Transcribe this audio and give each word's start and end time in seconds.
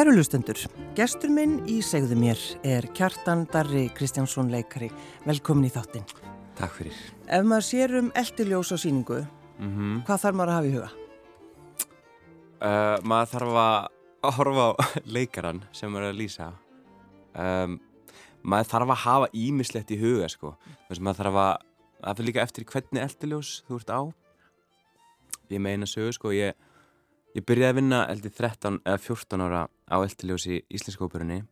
Kæru 0.00 0.14
lustendur, 0.16 0.56
gestur 0.96 1.28
minn 1.28 1.58
í 1.68 1.82
segðu 1.84 2.16
mér 2.16 2.40
er 2.64 2.86
Kjartan 2.96 3.42
Darri 3.52 3.82
Kristjánsson 3.92 4.48
leikari. 4.48 4.86
Velkomin 5.26 5.66
í 5.68 5.70
þáttinn. 5.74 6.06
Takk 6.56 6.72
fyrir. 6.78 7.00
Ef 7.28 7.44
maður 7.44 7.66
sér 7.66 7.92
um 7.98 8.08
eldiljós 8.16 8.72
á 8.72 8.80
síningu, 8.80 9.18
Mm 9.60 9.68
-hmm. 9.68 9.98
hvað 10.06 10.22
þarf 10.22 10.36
maður 10.38 10.48
að 10.48 10.56
hafa 10.56 10.66
í 10.66 10.72
huga? 10.72 10.90
uh, 12.62 12.96
maður 13.04 13.28
þarf 13.34 13.52
að 13.60 14.32
horfa 14.38 14.64
á 14.64 14.70
leikaran 15.16 15.64
sem 15.72 15.92
maður 15.92 16.04
er 16.06 16.12
að 16.14 16.20
lýsa. 16.22 16.52
Um, 17.34 17.80
maður 18.42 18.70
þarf 18.72 18.88
að 18.88 19.04
hafa 19.04 19.28
ímislegt 19.34 19.90
í 19.90 20.00
huga, 20.00 20.28
sko. 20.28 20.56
Maður 20.98 21.16
þarf 21.16 21.36
að, 21.44 21.56
það 22.00 22.16
fyrir 22.16 22.26
líka 22.26 22.42
eftir 22.42 22.64
hvernig 22.64 23.02
eldiljós 23.02 23.64
þú 23.68 23.76
ert 23.76 23.90
á. 23.92 24.00
Ég 25.50 25.60
meina 25.60 25.84
sögu, 25.84 26.12
sko, 26.12 26.32
ég, 26.32 26.54
ég 27.36 27.46
byrjaði 27.46 27.70
að 27.70 27.78
vinna 27.80 28.00
eldi 28.10 28.32
13 28.34 28.80
eða 28.84 29.02
14 29.04 29.44
ára 29.46 29.62
á 29.68 29.96
eldiljós 30.00 30.46
í 30.50 30.60
Íslenska 30.70 31.06
óperunni 31.06 31.42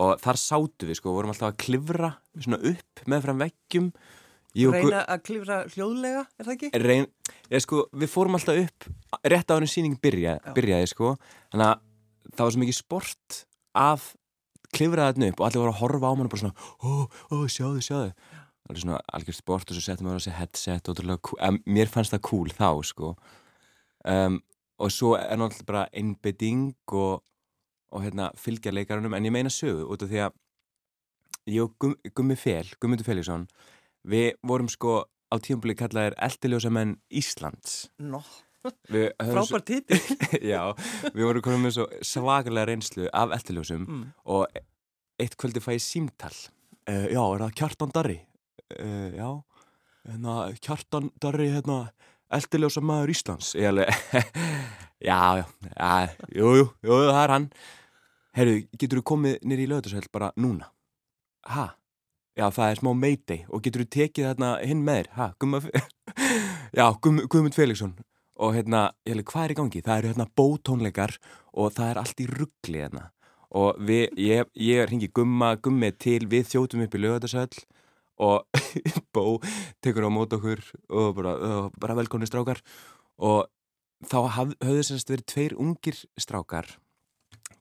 og 0.00 0.20
þar 0.22 0.40
sátu 0.40 0.88
við, 0.88 0.98
sko, 1.00 1.12
vorum 1.16 1.32
alltaf 1.34 1.50
að 1.50 1.60
klifra 1.64 2.14
svona 2.36 2.60
upp 2.70 3.02
með 3.10 3.26
fram 3.26 3.42
veggjum. 3.44 3.90
Reyna 4.54 5.02
að 5.04 5.24
klifra 5.28 5.58
hljóðlega, 5.70 6.24
er 6.38 6.46
það 6.46 6.54
ekki? 6.56 6.70
reyn, 6.82 7.04
ég, 7.52 7.62
sko, 7.62 7.84
við 7.94 8.10
fórum 8.10 8.38
alltaf 8.38 8.58
upp 8.64 8.88
rétt 9.30 9.52
á 9.52 9.54
henni 9.54 9.70
síning 9.70 9.98
byrja, 10.02 10.38
byrjaði 10.56 10.90
sko. 10.90 11.12
þannig 11.52 11.68
að 11.68 11.84
það 12.34 12.42
var 12.44 12.54
svo 12.54 12.62
mikið 12.64 12.78
sport 12.78 13.38
að 13.78 14.08
klifra 14.74 15.08
þarna 15.10 15.30
upp 15.30 15.40
og 15.40 15.46
allir 15.46 15.62
voru 15.62 15.74
að 15.74 15.80
horfa 15.82 16.10
á 16.10 16.14
mann 16.14 16.28
og 16.28 16.32
bara 16.34 16.42
svona 16.42 16.56
ó, 16.82 16.90
ó, 17.06 17.36
sjáðu, 17.50 17.82
sjáðu 17.84 18.10
það 18.10 18.70
var 18.70 18.82
svona 18.84 19.00
algjör 19.18 19.38
sport 19.38 19.70
og 19.70 19.78
svo 19.78 19.84
settum 19.86 20.08
við 20.08 20.14
á 20.14 20.18
þessi 20.18 20.36
headset 20.38 20.90
og 20.90 21.62
mér 21.66 21.90
fannst 21.90 22.14
það 22.14 22.24
cool 22.28 22.54
þá 22.54 22.70
sko. 22.86 23.14
um, 24.06 24.40
og 24.80 24.90
svo 24.94 25.14
er 25.18 25.36
náttúrulega 25.36 25.68
bara 25.68 25.82
einbetting 25.92 26.62
og, 26.96 27.22
og 27.92 28.02
hérna, 28.04 28.30
fylgja 28.40 28.72
leikarunum 28.72 29.14
en 29.18 29.26
ég 29.28 29.34
meina 29.34 29.52
sögu 29.52 29.84
út 29.92 30.02
af 30.06 30.10
því 30.12 30.20
að 30.26 30.36
ég 31.50 31.64
og 31.64 31.74
Gum, 31.80 31.94
Gummi 32.16 32.36
Fel, 32.38 32.68
Gummundur 32.80 33.06
Felixson 33.08 33.46
við 34.08 34.32
vorum 34.46 34.68
sko 34.72 35.02
á 35.30 35.36
tíumbúli 35.42 35.76
kallaðir 35.78 36.16
eldiljósamenn 36.18 36.96
Íslands 37.12 37.90
Nó, 38.00 38.22
Við 38.92 39.06
höfum 39.16 39.44
svo- 39.46 39.56
frábær 39.56 39.62
titil. 39.64 40.00
Já, 40.52 40.62
við 41.14 41.22
vorum 41.24 41.44
komin 41.44 41.62
með 41.64 41.76
svo 41.78 41.86
svakalega 42.04 42.68
reynslu 42.72 43.06
af 43.12 43.32
eldiljósum 43.38 43.86
Mm. 43.88 44.02
og 44.24 44.46
eitt 45.20 45.36
kvöldi 45.40 45.60
fæ 45.64 45.74
ég 45.78 45.84
símtal 45.84 46.34
uh, 46.88 47.06
Já, 47.12 47.20
er 47.24 47.44
það 47.46 47.54
Kjartan 47.60 47.92
Darri? 47.94 48.18
Uh, 48.70 49.08
já, 49.16 49.30
hérna, 50.08 50.34
Kjartan 50.62 51.08
Darri, 51.20 51.48
hérna, 51.56 51.78
eldiljósamaður 52.38 53.12
Íslands 53.14 53.52
Ég 53.58 53.70
alveg, 53.70 53.90
já, 55.08 55.20
já, 55.40 55.44
já, 55.74 55.90
jú, 56.36 56.54
jú, 56.60 56.66
jú, 56.86 56.98
það 57.10 57.22
er 57.24 57.34
hann 57.36 57.50
Herru, 58.36 58.56
getur 58.78 59.00
þú 59.00 59.06
komið 59.10 59.38
nýri 59.50 59.66
í 59.66 59.70
lögðarsveld 59.70 60.10
bara 60.14 60.30
núna? 60.38 60.68
Ha? 61.50 61.64
Já, 62.38 62.46
það 62.54 62.68
er 62.68 62.78
smá 62.78 62.90
mayday 62.94 63.40
og 63.50 63.64
getur 63.64 63.82
þú 63.82 63.90
tekið 63.96 64.28
þarna 64.28 64.50
hinn 64.62 64.84
með 64.86 65.00
þér? 65.00 65.08
Ha, 65.16 65.26
Gumma, 65.42 65.60
já, 66.78 66.84
Gumm, 67.02 67.24
Gummund 67.26 67.56
Felixson 67.58 67.96
og 68.40 68.54
hérna, 68.56 68.86
ég 69.04 69.16
hefði, 69.16 69.26
hvað 69.32 69.44
er 69.44 69.52
í 69.52 69.56
gangi? 69.58 69.82
Það 69.84 69.98
eru 69.98 70.12
hérna 70.12 70.28
bótónleikar 70.38 71.16
og 71.58 71.74
það 71.76 71.90
er 71.90 72.00
allt 72.04 72.22
í 72.22 72.28
ruggli 72.30 72.84
hérna 72.84 73.08
og 73.50 73.82
við, 73.82 74.14
ég, 74.22 74.46
ég 74.62 74.86
ringi 74.86 75.10
Gumma, 75.10 75.56
Gummi 75.58 75.90
til, 75.98 76.22
við 76.30 76.46
þjótum 76.52 76.86
upp 76.86 76.94
í 76.94 77.02
lögðarsveld 77.02 77.58
og 78.20 78.44
Bó 79.14 79.38
tekur 79.82 80.06
á 80.06 80.10
mót 80.12 80.34
okkur 80.36 80.62
og 80.88 81.16
bara, 81.16 81.32
bara 81.80 81.96
velkonni 81.98 82.28
strákar. 82.28 82.60
Og 83.20 83.48
þá 84.06 84.18
haf, 84.36 84.54
höfðu 84.64 84.84
sérst 84.86 85.12
verið 85.12 85.26
tveir 85.32 85.56
ungir 85.60 85.98
strákar 86.20 86.70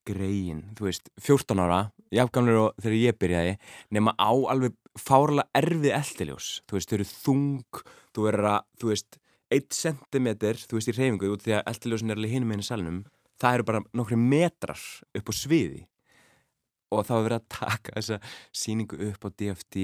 greiðin, 0.08 0.64
þú 0.78 0.88
veist, 0.88 1.09
14 1.22 1.59
ára 1.62 1.80
jafngamlir 2.16 2.58
og 2.58 2.78
þegar 2.81 2.96
ég 2.97 3.18
byrjaði 3.22 3.56
nema 3.94 4.16
á 4.18 4.31
alveg 4.31 4.74
fárlega 4.97 5.46
erfið 5.59 5.94
eldiljós, 6.00 6.47
þú 6.66 6.78
veist, 6.78 6.90
þau 6.90 6.97
eru 6.97 7.08
þung 7.09 7.81
þú 8.16 8.26
verður 8.26 8.47
að, 8.56 8.64
þú 8.81 8.90
veist 8.90 9.20
1 9.53 9.68
cm, 9.76 10.30
þú 10.40 10.80
veist, 10.80 10.90
í 10.90 10.96
reyfingu 10.96 11.30
út 11.36 11.46
því 11.46 11.58
að 11.59 11.70
eldiljósin 11.74 12.14
er 12.14 12.22
alveg 12.22 12.34
hinum 12.34 12.56
einu 12.56 12.66
salnum 12.66 13.03
það 13.40 13.58
eru 13.58 13.68
bara 13.70 13.84
nokkri 13.96 14.20
metrar 14.20 14.81
upp 15.16 15.31
á 15.31 15.34
sviði. 15.36 15.84
Og 16.90 17.06
það 17.06 17.16
var 17.16 17.26
verið 17.28 17.40
að 17.40 17.50
taka 17.53 17.96
þessa 17.97 18.18
síningu 18.62 19.00
upp 19.09 19.26
á 19.26 19.30
DFD 19.30 19.84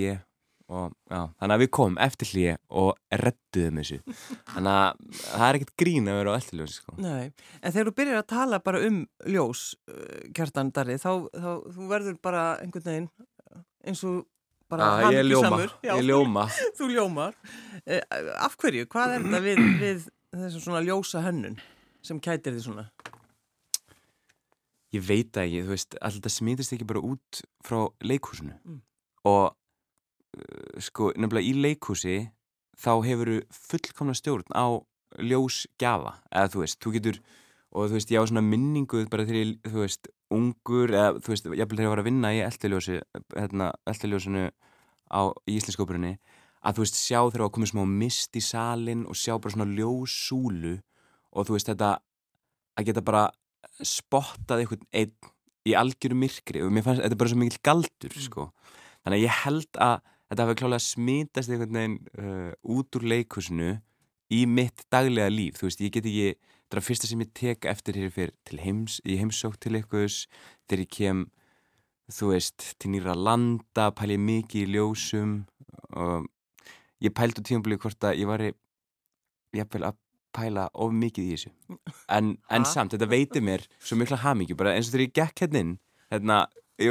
og 0.65 0.93
já, 1.11 1.19
þannig 1.37 1.53
að 1.55 1.61
við 1.61 1.69
komum 1.77 1.97
eftir 2.01 2.29
hlýja 2.31 2.53
og 2.81 2.95
redduðum 3.21 3.79
þessu 3.81 3.97
þannig 4.53 4.71
að 4.73 5.01
það 5.21 5.45
er 5.47 5.57
ekkert 5.59 5.73
grín 5.83 6.09
að 6.09 6.17
vera 6.19 6.33
á 6.33 6.37
eldiljósi 6.39 6.77
sko. 6.79 6.95
Nei, 6.97 7.25
en 7.61 7.75
þegar 7.75 7.89
þú 7.91 7.95
byrjar 7.99 8.21
að 8.21 8.29
tala 8.33 8.59
bara 8.65 8.81
um 8.87 9.01
ljós, 9.29 9.65
uh, 9.91 10.15
Kjartan 10.37 10.71
Darri, 10.73 10.95
þá, 11.01 11.11
þá 11.35 11.49
þú 11.75 11.89
verður 11.91 12.17
bara 12.25 12.45
einhvern 12.63 12.87
veginn 12.89 13.09
uh, 13.13 13.61
eins 13.85 14.01
og 14.09 14.23
bara 14.73 14.87
ljóma, 14.97 15.11
hamingjusamur. 15.13 15.73
Já, 15.85 15.91
ég 15.99 16.07
ljóma 16.09 16.47
Þú 16.79 16.87
ljómar. 16.95 17.35
Eh, 17.85 18.01
af 18.41 18.55
hverju? 18.57 18.87
Hvað 18.89 19.11
er 19.19 19.25
þetta 19.27 19.41
við, 19.45 19.59
við 19.83 20.07
þessum 20.33 20.63
svona 20.65 20.81
ljósa 20.87 21.21
hönnun 21.21 21.59
sem 22.05 22.17
kætir 22.25 22.55
því 22.57 22.63
svona? 22.65 22.87
Ég 24.95 25.03
veit 25.03 25.37
ekki, 25.41 25.61
þú 25.67 25.73
veist, 25.73 25.95
alltaf 26.07 26.31
smítist 26.33 26.73
ekki 26.75 26.87
bara 26.87 27.01
út 27.03 27.41
frá 27.67 27.83
leikhúsinu 28.01 28.55
Mm. 28.65 28.81
og 29.27 29.53
sko, 30.83 31.11
nefnilega 31.15 31.47
í 31.47 31.53
leikhúsi 31.63 32.17
þá 32.81 32.91
hefur 33.05 33.31
fullkomna 33.53 34.15
stjórn 34.17 34.51
á 34.51 34.79
ljósgjafa, 35.23 36.17
eða 36.31 36.51
þú 36.51 36.63
veist, 36.63 36.79
þú 36.83 36.93
getur 36.97 37.19
og 37.75 37.89
þú 37.89 37.97
veist, 37.97 38.11
ég 38.11 38.23
á 38.23 38.27
svona 38.27 38.43
minningu 38.43 39.03
bara 39.11 39.25
þegar 39.27 39.41
ég, 39.41 39.53
þú 39.67 39.83
veist, 39.83 40.09
ungur 40.35 40.91
eða 40.91 41.19
þú 41.19 41.33
veist, 41.33 41.51
ég 41.55 41.75
var 41.91 42.01
að 42.01 42.09
vinna 42.09 42.33
í 42.35 42.41
eldiljósi 42.43 42.99
hérna, 43.35 43.69
eldiljósinu 43.87 44.49
á 45.11 45.21
í 45.47 45.55
Íslenskópurunni, 45.59 46.17
að 46.65 46.79
þú 46.79 46.85
veist, 46.85 46.99
sjá 46.99 47.19
þegar 47.21 47.45
það 47.45 47.53
komið 47.57 47.71
smá 47.71 47.85
mist 47.87 48.35
í 48.35 48.43
salin 48.43 49.05
og 49.07 49.19
sjá 49.19 49.37
bara 49.37 49.55
svona 49.55 49.71
ljóssúlu 49.71 50.75
og 51.35 51.47
þú 51.47 51.55
veist, 51.55 51.71
þetta 51.71 51.95
að 52.75 52.89
geta 52.89 53.03
bara 53.05 53.25
spottað 53.83 54.63
einhvern 54.63 54.87
einn 54.95 55.31
í 55.65 55.75
algjöru 55.77 56.17
myrkri. 56.19 56.63
Og 56.63 56.73
mér 56.73 56.85
fannst 56.85 57.03
þetta 57.03 57.15
er 57.15 57.21
bara 57.21 57.31
svo 57.31 57.39
mikill 57.41 57.63
galdur 57.65 58.19
sko. 58.21 58.49
þannig 59.05 59.19
að 59.19 59.25
ég 59.25 59.39
held 59.43 59.79
að 59.85 59.95
þetta 60.35 60.49
hafi 60.49 60.57
klálega 60.59 60.83
smitast 60.83 61.51
einhvern 61.51 61.77
veginn 61.77 61.95
uh, 62.19 62.51
út 62.75 62.97
úr 62.99 63.05
leikusinu 63.07 63.77
í 64.35 64.41
mitt 64.49 64.83
daglega 64.91 65.31
líf. 65.31 65.61
Þú 65.61 65.69
veist, 65.69 65.83
ég 65.85 65.93
get 65.95 66.09
ekki, 66.09 66.33
þetta 66.65 66.75
er 66.75 66.81
að 66.81 66.87
fyrsta 66.89 67.09
sem 67.09 67.23
ég 67.23 67.31
tek 67.39 67.67
eftir 67.71 67.99
hér 68.01 68.11
fyrir 68.11 68.33
til 68.47 68.59
heims, 68.59 68.99
í 69.07 69.15
heimsók 69.21 69.55
til 69.63 69.77
einhvers, 69.79 70.25
þegar 70.67 70.83
ég 70.83 70.93
kem 70.97 71.25
þú 72.11 72.31
veist, 72.33 72.71
til 72.81 72.91
nýra 72.93 73.15
landa 73.15 73.89
pæli 73.95 74.17
ég 74.17 74.25
mikið 74.25 74.65
í 74.65 74.73
ljósum 74.75 75.37
og 75.95 76.27
ég 77.05 77.15
pældi 77.15 77.41
á 77.41 77.47
tímabili 77.47 77.79
hvort 77.79 78.09
að 78.09 78.19
ég 78.19 78.29
var 78.29 78.43
jafnvel 79.55 79.87
að 79.87 80.01
pæla 80.35 80.67
of 80.83 80.91
mikið 80.91 81.23
í 81.23 81.37
þessu. 81.37 81.53
En, 82.11 82.35
en 82.51 82.67
samt, 82.67 82.91
þetta 82.91 83.07
veitir 83.07 83.45
mér 83.45 83.63
svo 83.79 83.95
mikla 83.97 84.19
hamingju, 84.25 84.57
bara 84.59 84.75
eins 84.75 84.89
og 84.89 84.97
þegar 84.97 85.07
ég 85.07 85.17
gekk 85.21 85.45
hérna 85.45 85.63
inn 85.63 85.75
hérna, 86.11 86.45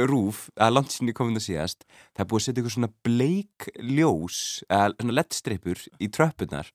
rúf 0.09 0.47
að 0.57 0.75
landsinni 0.77 1.13
komin 1.15 1.37
að 1.39 1.47
síðast, 1.49 1.85
það 2.15 2.23
er 2.23 2.29
búið 2.31 2.41
að 2.41 2.45
setja 2.45 2.61
eitthvað 2.61 2.75
svona 2.75 2.93
bleik 3.05 3.69
ljós 3.77 4.39
eða 4.69 4.91
svona 4.95 5.17
lettstripur 5.19 5.85
í 6.01 6.09
tröppunar 6.09 6.71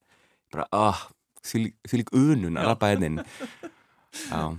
bara, 0.50 0.66
ah, 0.74 1.04
því 1.46 2.00
lík 2.00 2.12
unun 2.16 2.58
að 2.58 2.70
rappa 2.70 2.90
hérna 2.92 3.10
inn. 3.10 3.22
Já, 4.30 4.58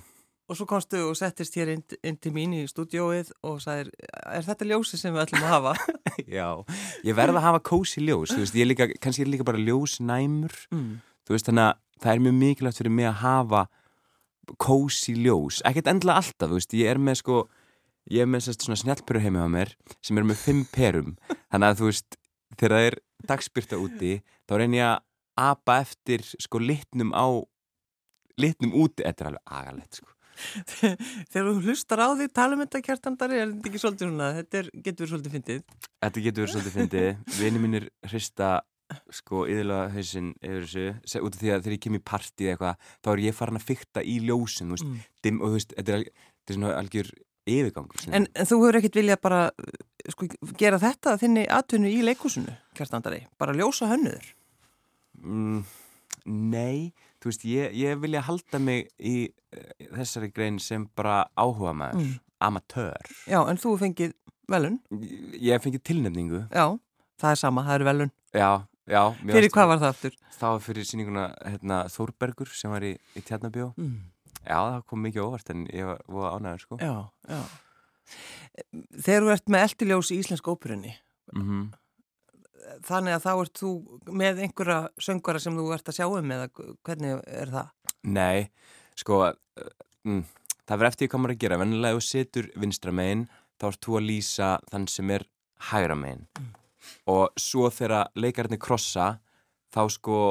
Og 0.51 0.57
svo 0.59 0.65
komstu 0.67 0.99
og 1.07 1.13
settist 1.15 1.53
hér 1.55 1.69
inn, 1.71 1.83
inn 2.03 2.17
til 2.19 2.33
mín 2.35 2.51
í 2.51 2.65
stúdióið 2.67 3.29
og 3.47 3.61
sagðir, 3.63 3.87
er 4.35 4.43
þetta 4.43 4.65
ljósi 4.67 4.97
sem 4.99 5.13
við 5.15 5.21
ætlum 5.23 5.45
að 5.47 5.53
hafa? 5.53 5.71
já, 6.37 6.47
ég 7.07 7.15
verð 7.15 7.39
að 7.39 7.45
hafa 7.45 7.61
kósi 7.69 8.03
ljós, 8.03 8.33
þú 8.33 8.41
veist, 8.41 8.57
ég 8.59 8.67
líka, 8.67 8.89
kannski 8.99 9.23
er 9.23 9.31
líka 9.31 9.45
bara 9.47 9.61
ljósnæmur. 9.63 10.57
Mm. 10.75 10.89
þú 11.23 11.37
veist 11.37 11.47
þannig 11.47 11.69
að 11.69 11.79
það 12.03 12.11
er 12.11 12.23
mjög 12.25 12.35
mikilvægt 12.41 12.81
fyrir 12.81 12.95
mig 12.97 13.07
að 13.07 13.17
hafa 13.21 13.61
kósi 14.59 15.15
ljós, 15.21 15.61
ekkert 15.71 15.87
endla 15.93 16.17
alltaf 16.19 16.51
þú 16.51 16.59
veist, 16.59 16.75
ég 16.81 16.91
er 16.91 16.99
með 16.99 17.21
sko 17.21 17.39
ég 18.09 18.21
er 18.23 18.29
með 18.31 18.47
sérst 18.47 18.65
svona 18.65 18.79
snjallperu 18.81 19.21
heimi 19.21 19.39
á 19.43 19.47
mér 19.51 19.75
sem 20.01 20.17
er 20.17 20.23
með 20.25 20.41
fimm 20.41 20.65
perum, 20.73 21.15
þannig 21.51 21.67
að 21.69 21.77
þú 21.81 21.89
veist 21.91 22.17
þegar 22.57 22.75
það 22.77 22.87
er 22.89 22.97
dagspyrta 23.29 23.77
úti 23.79 24.13
þá 24.49 24.53
reynir 24.57 24.79
ég 24.81 24.87
að 24.89 25.03
apa 25.41 25.77
eftir 25.85 26.21
sko 26.41 26.59
litnum 26.59 27.13
á 27.13 27.25
litnum 28.41 28.73
úti, 28.73 29.03
þetta 29.05 29.23
er 29.23 29.29
alveg 29.31 29.53
agalegt 29.59 29.99
sko. 30.01 30.09
Þegar 31.31 31.47
þú 31.51 31.61
hlustar 31.67 32.01
á 32.01 32.07
því, 32.17 32.27
tala 32.33 32.55
um 32.57 32.61
þetta 32.63 32.81
kjartandari, 32.87 33.37
er 33.37 33.49
þetta 33.51 33.69
ekki 33.69 33.81
svolítið 33.83 34.07
svona, 34.09 34.29
þetta 34.39 34.61
getur 34.87 35.03
verið 35.05 35.11
svolítið 35.13 35.35
fyndið. 35.35 35.61
Þetta 36.01 36.23
getur 36.25 36.41
verið 36.45 36.53
svolítið 36.55 36.75
fyndið. 36.77 37.09
Vini 37.37 37.61
mínir 37.61 37.87
hrista 38.09 38.49
sko 39.13 39.43
yðurlega 39.47 39.91
hausinn 39.93 40.31
yfir 40.41 40.65
þessu. 40.65 40.85
Se- 41.13 41.21
út 41.23 41.35
af 41.37 41.41
því 41.43 41.51
að 41.53 41.61
þegar 41.67 41.75
ég 41.77 41.83
kem 41.85 41.99
í 41.99 42.03
partí 42.11 42.47
eða 42.47 42.55
eitthvað 42.55 42.95
þá 43.05 43.11
er 43.13 43.23
ég 43.27 43.37
farin 43.37 43.59
að 43.61 43.67
fykta 43.69 44.03
í 44.03 44.15
ljósin 44.25 44.73
veist, 44.73 44.87
Mm. 44.87 44.97
dim, 45.23 45.41
og 45.41 45.47
þú 45.51 45.55
veist, 45.59 45.75
þetta 45.77 45.93
er, 45.99 46.03
þetta 46.09 46.49
er 46.49 46.57
svona 46.57 46.73
algjör 46.81 47.11
yfirgangur 47.49 48.07
En, 48.11 48.27
en 48.35 48.45
þú 48.49 48.59
hefur 48.61 48.77
ekkert 48.81 48.95
viljað 49.01 49.21
bara 49.21 49.41
uh, 49.49 49.71
sko, 50.13 50.27
gera 50.59 50.79
þetta 50.81 51.15
að 51.15 51.23
þinni 51.25 51.45
atvinnu 51.49 51.89
í 51.91 52.01
leikúsinu, 52.05 52.53
kjartandari, 52.77 53.23
bara 53.41 53.53
ljósa 53.57 53.89
hönnuður. 53.91 54.33
mm, 55.21 55.63
Nei, 56.25 56.91
þú 57.21 57.31
veist, 57.31 57.45
ég, 57.49 57.71
ég 57.73 57.97
vilja 58.01 58.21
halda 58.27 58.59
mig 58.61 58.91
í 58.99 59.15
uh, 59.29 59.87
þessari 59.97 60.29
grein 60.35 60.59
sem 60.61 60.85
bara 60.95 61.23
áhuga 61.39 61.73
maður, 61.73 62.03
Mm. 62.03 62.19
amatör. 62.41 63.09
Já, 63.29 63.39
en 63.49 63.57
þú 63.57 63.73
fengið 63.81 64.13
velun. 64.49 64.79
Ég, 65.41 65.57
fengið 65.61 65.81
tilnefningu, 65.83 66.43
Já, 66.53 66.77
það 67.21 67.31
er 67.31 67.35
sama, 67.41 67.63
það 67.65 67.75
er 67.79 67.83
velun. 67.89 68.11
já, 68.33 68.51
já. 68.89 69.01
Fyrir 69.25 69.49
hvað 69.49 69.67
var 69.73 69.79
það 69.81 69.89
aftur? 69.95 70.15
Það 70.37 70.51
var 70.55 70.59
fyrir 70.65 70.85
sýninguna 70.89 71.25
hérna, 71.45 71.81
Þórbergur 71.89 72.49
sem 72.53 72.71
var 72.71 72.81
í, 72.85 72.93
í 73.15 73.21
Tjarnabjó. 73.21 73.73
Mm. 73.77 74.10
Já, 74.45 74.57
það 74.57 74.79
kom 74.89 75.03
mikið 75.05 75.25
óvart 75.27 75.53
en 75.53 75.67
ég 75.69 75.91
var, 75.91 76.37
ánæður, 76.37 76.65
sko. 76.65 76.79
Já, 76.81 76.95
já. 77.29 77.41
Þegar 79.05 79.27
þú 79.27 79.35
ert 79.35 79.53
með 79.53 79.67
eldiljós 79.67 80.11
í 80.11 80.17
Íslensk 80.19 80.49
óperunni, 80.51 80.95
Mm 81.31 81.69
þannig 82.87 83.15
að 83.15 83.23
þá 83.25 83.31
ert 83.33 83.61
þú 83.61 83.71
með 84.21 84.41
einhverja 84.45 84.77
söngara 85.01 85.41
sem 85.41 85.57
þú 85.57 85.67
ert 85.75 85.89
að 85.91 85.97
sjá 85.97 86.05
um 86.07 86.33
eða 86.35 86.47
hvernig 86.87 87.23
er 87.27 87.51
það? 87.53 87.71
Nei, 88.11 88.37
sko, 88.99 89.19
uh, 89.31 89.71
mm, 90.07 90.23
það 90.65 90.81
verður 90.81 90.91
eftir 90.91 91.11
hvað 91.11 91.23
maður 91.23 91.35
að 91.35 91.43
gera. 91.43 91.59
Vennilega 91.61 91.97
ef 91.97 92.01
þú 92.01 92.07
situr 92.07 92.49
vinstra 92.63 92.95
megin, 92.95 93.25
þá 93.61 93.67
ert 93.71 93.81
þú 93.85 93.97
að 93.99 94.07
lýsa 94.07 94.51
þann 94.71 94.87
sem 94.91 95.13
er 95.17 95.27
hægra 95.71 95.97
megin. 95.99 96.25
Og 97.11 97.41
svo 97.41 97.69
þegar 97.73 98.09
leikarnir 98.17 98.61
krossa, 98.61 99.11
þá 99.73 99.81
sko, 99.93 100.21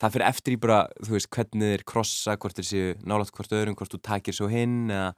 það 0.00 0.14
fyrir 0.16 0.26
eftir 0.30 0.54
í 0.56 0.60
bara, 0.60 0.78
þú 1.04 1.16
veist, 1.16 1.28
hvernig 1.34 1.74
þeir 1.74 1.84
krossa, 1.92 2.36
hvort 2.40 2.56
þeir 2.56 2.68
séu 2.70 2.94
nálátt 3.04 3.34
hvort 3.36 3.52
öðrum, 3.52 3.76
hvort 3.78 3.92
þú 3.92 4.00
takir 4.06 4.36
svo 4.36 4.48
hinn, 4.52 4.88
eða 4.90 5.10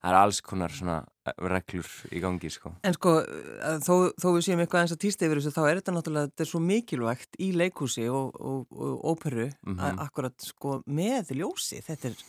það 0.00 0.10
er 0.14 0.16
alls 0.16 0.38
konar 0.40 0.72
svona 0.72 0.94
eh, 1.28 1.34
reglur 1.52 1.88
í 2.16 2.22
gangi, 2.24 2.48
sko. 2.48 2.70
En 2.88 2.94
sko, 2.96 3.18
að 3.68 3.82
þó, 3.84 3.94
þó 4.16 4.28
við 4.38 4.44
séum 4.46 4.62
eitthvað 4.64 4.86
eins 4.86 4.94
að 4.96 5.00
týsta 5.04 5.26
yfir 5.28 5.42
þessu, 5.42 5.52
þá 5.58 5.62
er 5.68 5.80
þetta 5.82 5.92
náttúrulega, 5.98 6.30
þetta 6.32 6.44
er 6.46 6.50
svo 6.54 6.60
mikilvægt 6.64 7.36
í 7.36 7.50
leikhúsi 7.60 8.06
og, 8.08 8.38
og, 8.40 8.62
og 8.72 9.04
óperu, 9.12 9.50
Mhm. 9.68 9.76
að 9.90 10.00
akkurat 10.06 10.36
sko 10.40 10.78
með 10.88 11.34
ljósi, 11.36 11.82
þetta, 11.84 12.08
er, 12.14 12.24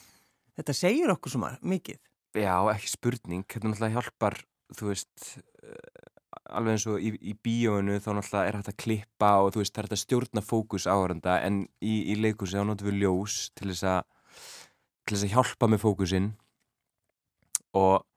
þetta 0.60 0.76
segir 0.76 1.16
okkur 1.16 1.32
svo 1.32 1.54
mikið. 1.64 2.02
Já, 2.36 2.56
ekki 2.76 2.92
spurning, 2.92 3.48
þetta 3.48 3.72
náttúrulega 3.72 3.96
hjálpar, 4.02 4.38
þú 4.76 4.92
veist, 4.92 5.38
uh, 5.64 6.11
alveg 6.58 6.78
eins 6.78 6.86
og 6.92 7.02
í, 7.02 7.14
í 7.22 7.34
bíóinu 7.44 7.98
þá 8.04 8.12
náttúrulega 8.18 8.48
er 8.50 8.58
hægt 8.60 8.72
að 8.72 8.80
klippa 8.84 9.32
og 9.42 9.52
þú 9.54 9.64
veist, 9.64 9.74
það 9.74 9.82
er 9.82 9.88
hægt 9.88 9.98
að 9.98 10.04
stjórna 10.04 10.44
fókus 10.46 10.88
áhöranda 10.90 11.40
en 11.46 11.64
í, 11.80 11.96
í 12.12 12.18
leikusi 12.20 12.60
þá 12.60 12.66
notum 12.70 12.92
við 12.92 13.02
ljós 13.04 13.42
til 13.58 13.72
þess 13.72 13.88
að, 13.94 14.02
til 15.06 15.16
þess 15.16 15.28
að 15.28 15.36
hjálpa 15.36 15.70
með 15.72 15.84
fókusinn 15.86 16.32
og 17.78 18.08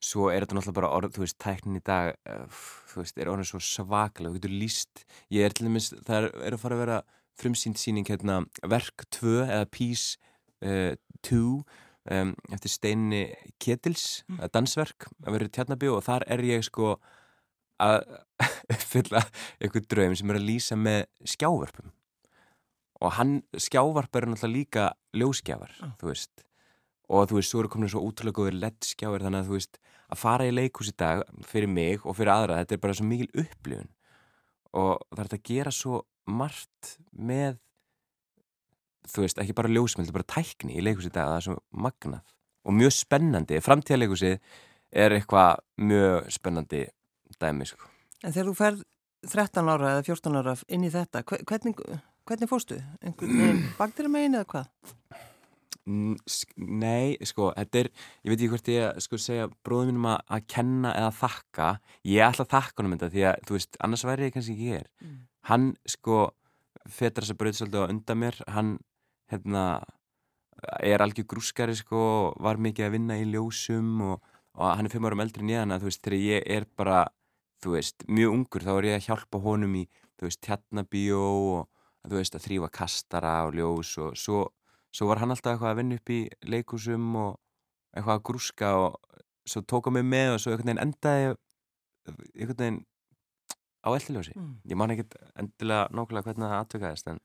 svo 0.00 0.30
er 0.32 0.44
þetta 0.44 0.56
náttúrulega 0.56 0.78
bara 0.80 0.92
orð, 0.96 1.14
þú 1.14 1.24
veist, 1.26 1.38
tæknin 1.42 1.78
í 1.78 1.84
dag, 1.84 2.14
uh, 2.24 2.62
þú 2.90 3.02
veist, 3.02 3.18
er 3.20 3.30
orðin 3.30 3.50
svo 3.50 3.60
svakalega, 3.62 4.32
þú 4.32 4.40
getur 4.40 4.54
líst, 4.62 5.04
ég 5.32 5.44
er 5.44 5.54
til 5.54 5.68
dæmis, 5.68 5.90
það 6.06 6.16
er, 6.22 6.28
er 6.48 6.56
að 6.56 6.62
fara 6.62 6.78
að 6.78 6.82
vera 6.86 6.98
frumsýnd 7.40 7.80
síning 7.80 8.08
hérna, 8.08 8.40
verk 8.68 9.04
2 9.20 9.36
eða 9.44 9.68
Peace 9.72 10.16
uh, 10.64 10.96
2 11.28 11.40
um, 12.08 12.34
eftir 12.52 12.72
Steini 12.72 13.22
Ketils 13.62 14.22
mm. 14.28 14.44
dansverk 14.54 15.08
að 15.24 15.36
vera 15.36 15.48
í 15.48 15.54
Tjarnabíu 15.56 15.94
og 15.96 16.04
þar 16.06 16.26
er 16.32 16.44
ég 16.48 16.64
sko 16.66 16.96
að 17.80 17.98
uppfylla 18.74 19.22
einhver 19.60 19.86
draum 19.90 20.14
sem 20.18 20.30
er 20.32 20.38
að 20.40 20.46
lýsa 20.48 20.78
með 20.78 21.02
skjávörpum 21.34 21.90
og 23.00 23.14
hann 23.16 23.38
skjávarp 23.56 24.16
er 24.20 24.26
náttúrulega 24.28 24.52
líka 24.52 24.82
ljósgjafar, 25.16 25.70
Ah. 25.80 25.94
þú 25.96 26.10
veist. 26.10 26.42
Og 27.08 27.30
þú 27.30 27.38
veist, 27.38 27.50
svo 27.50 27.60
eru 27.62 27.70
komin 27.72 27.88
svo 27.88 28.02
útrúlega 28.04 28.36
góður 28.36 28.58
LED-skjáir 28.60 29.24
þannig 29.24 29.40
að 29.40 29.48
þú 29.48 29.54
veist, 29.56 29.78
að 30.12 30.20
fara 30.20 30.44
í 30.44 30.52
leikhús 30.52 30.90
í 30.92 30.96
dag 31.00 31.22
fyrir 31.48 31.72
mig 31.72 32.04
og 32.04 32.18
fyrir 32.18 32.32
aðra, 32.34 32.58
þetta 32.60 32.76
er 32.76 32.82
bara 32.84 32.94
svo 32.98 33.06
mikil 33.08 33.30
upplifun. 33.40 33.88
Og 34.76 35.00
það 35.16 35.24
er 35.24 35.32
að 35.38 35.48
gera 35.48 35.72
svo 35.72 36.02
margt 36.28 36.92
með 37.16 37.56
þú 39.08 39.24
veist, 39.24 39.40
ekki 39.40 39.56
bara 39.56 39.72
ljósmynd, 39.72 40.12
bara 40.12 40.28
tækni 40.36 40.76
í 40.76 40.84
leikhús 40.84 41.08
í 41.08 41.14
dag, 41.14 41.30
það 41.32 41.38
er 41.40 41.46
svo 41.48 41.56
magnað 41.72 42.36
og 42.68 42.76
mjög 42.76 42.92
spennandi, 42.92 43.58
framtíðarleikhúsið 43.64 44.36
er 44.92 45.14
eitthvað 45.16 45.62
mjög 45.80 46.28
spennandi 46.36 46.82
dæmi, 47.40 47.66
sko. 47.68 47.88
En 48.24 48.32
þegar 48.34 48.50
þú 48.50 48.56
ferð 48.58 48.84
13 49.30 49.68
ára 49.74 49.94
eða 49.96 50.06
14 50.08 50.38
ára 50.40 50.54
inn 50.68 50.84
í 50.86 50.92
þetta, 50.92 51.22
hve- 51.28 51.42
hvernig, 51.48 51.80
hvernig 52.28 52.50
fórstu? 52.50 52.80
Baktir 53.80 54.08
megin 54.12 54.38
eða 54.38 54.48
hvað? 54.54 54.96
Nei, 55.90 57.16
sko, 57.26 57.50
þetta 57.56 57.80
er, 57.80 57.88
ég 58.22 58.30
veit 58.30 58.36
ekki 58.38 58.50
hvort 58.52 58.68
ég 58.70 58.98
sko 59.02 59.18
segja 59.18 59.46
bróðum 59.66 59.90
mínum 59.94 60.08
að, 60.12 60.20
að 60.36 60.44
kenna 60.52 60.92
eða 60.98 61.12
þakka, 61.16 61.68
ég 62.06 62.24
ætla 62.26 62.44
að 62.46 62.52
þakka 62.52 62.82
honum 62.82 62.94
þetta 62.96 63.08
því 63.14 63.24
að, 63.30 63.40
þú 63.48 63.56
veist, 63.56 63.78
annars 63.86 64.04
væri 64.06 64.28
ég 64.28 64.34
kannski 64.36 64.54
ekki 64.54 64.68
hér. 64.74 64.86
Mm. 65.02 65.16
Hann, 65.50 65.66
sko, 65.88 66.18
fetar 66.86 67.24
þess 67.26 67.34
að 67.34 67.40
brauð 67.40 67.58
svolítið 67.58 67.80
á 67.82 67.90
undan 67.94 68.20
mér, 68.22 68.38
hann, 68.54 68.74
hérna, 69.32 69.64
er 70.84 71.02
algjör 71.06 71.28
grúskari, 71.32 71.74
sko, 71.80 72.02
var 72.44 72.60
mikið 72.60 72.86
að 72.86 72.94
vinna 72.98 73.16
í 73.18 73.26
ljósum 73.32 73.90
og, 74.12 74.28
og 74.60 74.74
hann 74.76 74.86
er 74.86 74.94
fimm 74.94 75.08
árum 75.08 75.24
eldri 75.24 75.48
þannig 75.48 75.78
að, 75.78 75.82
þú 75.86 75.90
veist, 75.90 76.04
þegar 76.04 76.26
ég 76.28 76.46
er 76.58 76.68
bara, 76.78 77.00
þú 77.60 77.74
veist, 77.76 78.06
mjög 78.08 78.36
ungur, 78.36 78.64
þá 78.64 78.72
er 78.76 78.88
ég 78.90 78.96
að 78.98 79.06
hjálpa 79.08 79.42
honum 79.44 79.76
í, 79.80 79.84
þú 80.18 80.28
veist, 80.28 80.40
tjarnabíó 80.46 81.26
og, 81.58 81.68
þú 82.06 82.16
veist, 82.16 82.36
að 82.36 82.46
þrýfa 82.46 82.70
kastara 82.80 83.34
og 83.48 83.58
ljós 83.58 83.92
og 84.00 84.16
svo 84.18 84.46
svo 84.90 85.06
var 85.10 85.22
hann 85.22 85.30
alltaf 85.34 85.54
eitthvað 85.54 85.72
að 85.72 85.80
vinna 85.80 85.98
upp 86.00 86.12
í 86.12 86.20
leikúsum 86.50 87.06
og 87.20 87.36
eitthvað 87.94 88.16
að 88.16 88.24
grúska 88.26 88.70
og 88.78 89.20
svo 89.48 89.62
tók 89.62 89.88
hann 89.88 89.98
mig 89.98 90.06
með 90.08 90.34
og 90.34 90.42
svo 90.42 90.52
einhvern 90.52 90.70
veginn 90.72 90.84
endaði 90.84 91.28
einhvern 92.10 92.58
veginn 92.62 92.80
á 93.80 93.88
eldiljósi. 93.94 94.34
Mm. 94.36 94.56
Ég 94.68 94.80
man 94.80 94.94
ekkert 94.94 95.16
endilega 95.40 95.86
nákvæmlega 95.94 96.26
hvernig 96.26 96.50
það 96.50 96.58
aðtökaðist 96.58 97.12
en 97.14 97.24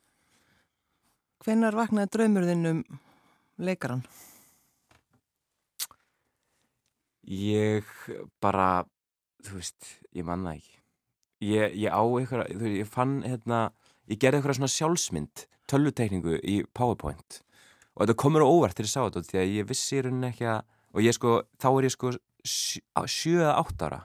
Hvenar 1.46 1.75
vaknaði 1.77 2.13
draumur 2.13 2.48
þinn 2.48 2.70
um 2.70 2.80
leikaran? 3.62 4.06
ég 7.25 7.86
bara, 8.39 8.86
þú 9.46 9.60
veist, 9.60 9.90
ég 10.16 10.28
man 10.28 10.46
það 10.48 10.60
ekki. 10.60 10.78
Ég, 11.46 11.75
ég 11.86 11.92
á 11.92 12.02
eitthvað, 12.04 12.46
þú 12.52 12.64
veist, 12.64 12.78
ég 12.80 12.92
fann 12.92 13.18
hérna, 13.25 13.60
ég 14.12 14.22
gerði 14.22 14.40
eitthvað 14.40 14.60
svona 14.60 14.74
sjálfsmynd, 14.75 15.46
tölvutekningu 15.72 16.40
í 16.46 16.62
PowerPoint 16.78 17.42
og 17.96 18.04
þetta 18.04 18.18
komur 18.20 18.44
óvart 18.46 18.78
til 18.78 18.86
að 18.86 18.92
sá 18.92 19.00
þetta 19.06 19.24
því 19.30 19.40
að 19.42 19.54
ég 19.56 19.68
vissi 19.70 20.02
rauninni 20.04 20.30
ekki 20.30 20.50
að, 20.52 20.66
og 20.94 21.06
ég 21.06 21.16
sko, 21.16 21.36
þá 21.62 21.68
er 21.72 21.88
ég 21.88 21.94
sko 21.96 22.12
sjö, 22.46 22.82
sjö 23.10 23.38
eða 23.40 23.56
átt 23.62 23.86
ára 23.88 24.02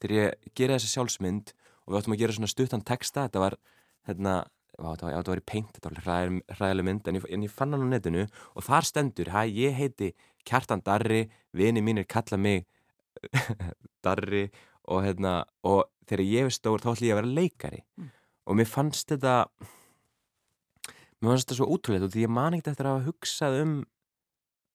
þegar 0.00 0.16
ég 0.16 0.54
gera 0.56 0.78
þessa 0.78 0.94
sjálfsmynd 0.94 1.52
og 1.52 1.92
við 1.92 2.00
áttum 2.00 2.16
að 2.16 2.22
gera 2.22 2.36
svona 2.36 2.50
stuttan 2.50 2.86
texta, 2.86 3.26
þetta 3.28 3.44
var, 3.44 3.58
hérna, 4.08 4.40
Vá, 4.80 4.94
þetta 4.94 5.04
var, 5.04 5.12
já, 5.12 5.18
þetta 5.18 5.32
var 5.32 5.40
í 5.40 5.48
paint, 5.50 5.72
þetta 5.76 5.90
var 5.90 5.98
hræðileg, 6.06 6.44
hræðileg 6.56 6.86
mynd 6.86 7.08
en 7.10 7.16
ég, 7.18 7.24
en 7.36 7.42
ég 7.44 7.52
fann 7.52 7.76
hann 7.76 7.82
á 7.84 7.88
netinu 7.90 8.22
og 8.24 8.64
þar 8.64 8.86
stendur, 8.88 9.30
hæ, 9.34 9.40
ég 9.52 9.74
heiti 9.76 10.12
Kjartan 10.48 10.80
Darri, 10.86 11.26
vini 11.52 11.82
mínir 11.84 12.06
kalla 12.08 12.38
mig 12.40 12.64
Darri 14.04 14.46
og 14.90 15.04
hérna, 15.04 15.44
og 15.66 15.84
þegar 16.08 16.24
ég 16.26 16.48
er 16.48 16.54
stór 16.54 16.82
þá 16.82 16.92
ætlum 16.94 17.08
ég 17.08 17.14
að 17.14 17.20
vera 17.22 17.36
leikari. 17.40 17.84
Mm. 18.00 18.10
og 18.50 18.56
mér 18.58 18.66
fannst 18.66 19.12
þetta 19.12 19.34
mér 21.20 21.28
fannst 21.28 21.46
þetta 21.46 21.58
svo 21.60 21.68
útrúlega 21.70 22.08
og 22.08 22.14
því 22.14 22.24
ég 22.24 22.32
man 22.32 22.56
ekkert 22.56 22.72
eftir 22.72 22.88
að 22.88 22.96
hafa 22.96 23.10
hugsað 23.10 23.58
um 23.60 23.74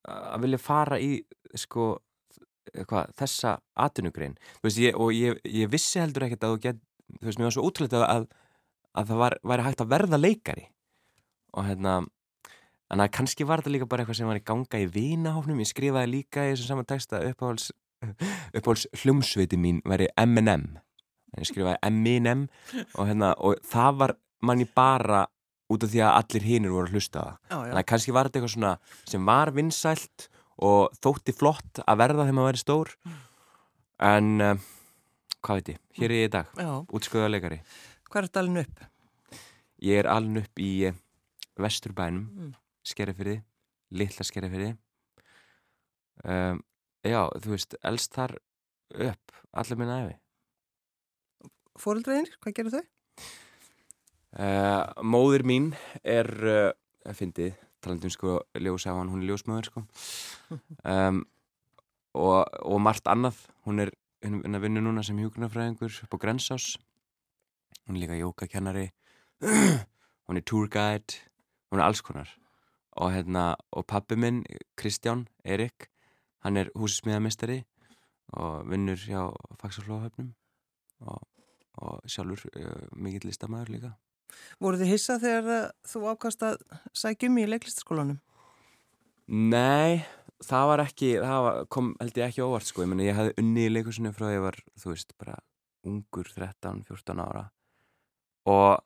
að 0.05 0.43
vilja 0.45 0.61
fara 0.61 0.99
í 1.01 1.11
sko 1.57 1.87
hvað, 2.85 3.13
þessa 3.17 3.55
ég, 4.81 4.97
og 4.97 5.13
ég, 5.15 5.39
ég 5.45 5.71
vissi 5.71 6.01
heldur 6.01 6.27
ekkert 6.27 6.45
að 6.45 6.55
þú 6.55 6.61
get, 6.65 6.81
þú 7.19 7.29
veist, 7.29 7.39
mér 7.39 7.49
var 7.49 7.55
svo 7.57 7.65
útrúlega 7.69 8.03
að, 8.09 8.27
að 8.93 9.11
það 9.11 9.21
var, 9.23 9.37
væri 9.51 9.65
hægt 9.65 9.83
að 9.83 9.91
verða 9.93 10.21
leikari. 10.21 10.67
Og 11.55 11.67
hérna 11.69 11.95
en 12.93 13.01
að 13.01 13.13
kannski 13.17 13.47
var 13.47 13.63
þetta 13.63 13.73
líka 13.73 13.89
bara 13.89 14.03
eitthvað 14.03 14.19
sem 14.19 14.29
var 14.29 14.39
í 14.39 14.45
ganga 14.45 14.81
í 14.81 14.89
vinahófnum, 14.91 15.61
ég 15.63 15.71
skrifaði 15.71 16.11
líka 16.11 16.45
í 16.45 16.53
þessum 16.53 16.73
saman 16.73 16.89
texta 16.89 17.21
uppáhalds 17.31 17.71
uppáhalds 18.55 18.87
hljómsveiti 19.01 19.57
mín 19.59 19.79
væri 19.87 20.07
M&M 20.21 20.65
en 21.35 21.41
ég 21.43 21.47
skrifaði 21.49 21.79
M&M 21.91 22.45
og 22.95 23.07
hérna, 23.09 23.33
og 23.37 23.57
það 23.67 23.97
var 24.01 24.13
manni 24.45 24.67
bara 24.75 25.25
út 25.73 25.83
af 25.83 25.89
því 25.91 26.01
að 26.05 26.15
allir 26.19 26.43
hinur 26.45 26.73
voru 26.75 26.87
að 26.87 26.93
hlusta 26.95 27.19
það. 27.25 27.37
Þannig 27.49 27.79
að 27.81 27.87
kannski 27.89 28.13
var 28.15 28.27
þetta 28.29 28.39
eitthvað 28.39 28.53
svona 28.53 28.73
sem 29.09 29.25
var 29.25 29.51
vinsælt 29.55 30.27
og 30.69 30.93
þótti 31.03 31.33
flott 31.35 31.81
að 31.83 31.97
verða 32.03 32.23
þegar 32.27 32.37
maður 32.37 32.51
væri 32.51 32.61
stór 32.61 32.91
en 34.05 34.29
uh, 34.45 34.67
hvað 35.41 35.59
veit 35.59 35.71
ég, 35.73 35.79
hér 35.99 36.11
er 36.11 36.15
ég 36.21 36.29
í 36.29 36.33
dag 36.35 36.53
leikari. 37.33 37.59
hvað 38.11 38.21
er 38.21 38.27
þetta 38.29 38.43
alveg 38.45 38.67
upp? 38.69 38.85
Ég 39.85 39.99
er 39.99 40.07
alveg 40.11 40.45
upp 40.45 40.59
í 40.63 40.71
uh, 40.91 40.95
Vesturbænum, 41.59 42.29
Mm. 42.35 42.53
skerifyrði 42.85 43.35
litla 43.95 44.23
skerifyrði 44.27 44.73
um, 46.23 46.61
já, 47.05 47.21
þú 47.41 47.55
veist 47.55 47.77
elst 47.85 48.15
þar 48.15 48.37
upp 49.09 49.35
allir 49.55 49.79
minna 49.79 49.99
efi 50.05 50.15
Fóreldræðinir, 51.75 52.37
hvað 52.39 52.55
gerir 52.55 52.75
þau? 52.75 52.83
uh, 54.39 55.03
Móðir 55.03 55.43
mín 55.47 55.73
er 56.01 56.29
uh, 56.47 56.69
að 57.05 57.19
fyndið, 57.19 57.57
talandi 57.83 58.07
um 58.07 58.13
sko 58.15 58.37
ljósafan, 58.55 59.11
hún 59.11 59.23
er 59.23 59.31
ljósmöður 59.31 59.71
sko. 59.71 59.85
Um, 60.85 61.23
og, 62.15 62.45
og 62.61 62.79
margt 62.79 63.07
annað. 63.09 63.39
Hún 63.65 63.81
er 63.83 63.89
hún 64.23 64.55
að 64.55 64.63
vinna 64.63 64.83
núna 64.83 65.03
sem 65.03 65.17
hjúkunarfræðingur 65.19 65.97
upp 66.05 66.15
á 66.15 66.21
Grensás. 66.21 66.75
Hún 67.85 67.97
er 67.97 68.03
líka 68.05 68.19
jókakennari 68.19 68.85
hún 70.29 70.39
er 70.39 70.45
tourguide 70.45 71.19
hún 71.71 71.81
er 71.81 71.87
alls 71.87 72.01
konar. 72.05 72.29
Og 72.95 73.11
hérna, 73.11 73.55
og 73.75 73.83
pappi 73.89 74.15
minn 74.15 74.43
Kristján 74.79 75.25
Erik 75.43 75.89
hann 76.45 76.61
er 76.61 76.69
húsismiðamistari 76.77 77.63
og 78.37 78.65
vinnur 78.69 78.99
hjá 79.01 79.21
Faxaflóðhöfnum 79.61 80.31
og, 81.05 81.23
og 81.81 82.09
sjálfur 82.09 82.45
uh, 82.53 82.85
mikill 82.93 83.25
listamæður 83.29 83.73
líka. 83.73 83.91
Voru 84.61 84.79
þið 84.81 84.91
hissa 84.93 85.17
þegar 85.21 85.49
uh, 85.55 85.73
þú 85.87 86.03
ákast 86.13 86.45
að 86.45 86.61
sækjum 86.97 87.41
í 87.41 87.47
leiklistaskólanum? 87.49 88.21
Nei, 89.25 90.05
það 90.45 90.69
var 90.69 90.85
ekki, 90.85 91.11
það 91.23 91.43
var, 91.47 91.59
kom 91.73 91.91
held 92.01 92.21
ég 92.21 92.29
ekki 92.29 92.45
óvart 92.45 92.69
sko, 92.69 92.85
ég 92.85 92.91
menna 92.91 93.07
ég 93.07 93.17
hafði 93.17 93.35
unni 93.41 93.65
í 93.65 93.73
leikusinu 93.73 94.13
frá 94.13 94.27
því 94.27 94.37
ég 94.37 94.45
var, 94.45 94.59
þú 94.81 94.91
veist, 94.93 95.15
bara 95.21 95.37
ungur 95.85 96.29
13-14 96.29 97.21
ára. 97.25 97.45
Og, 98.49 98.81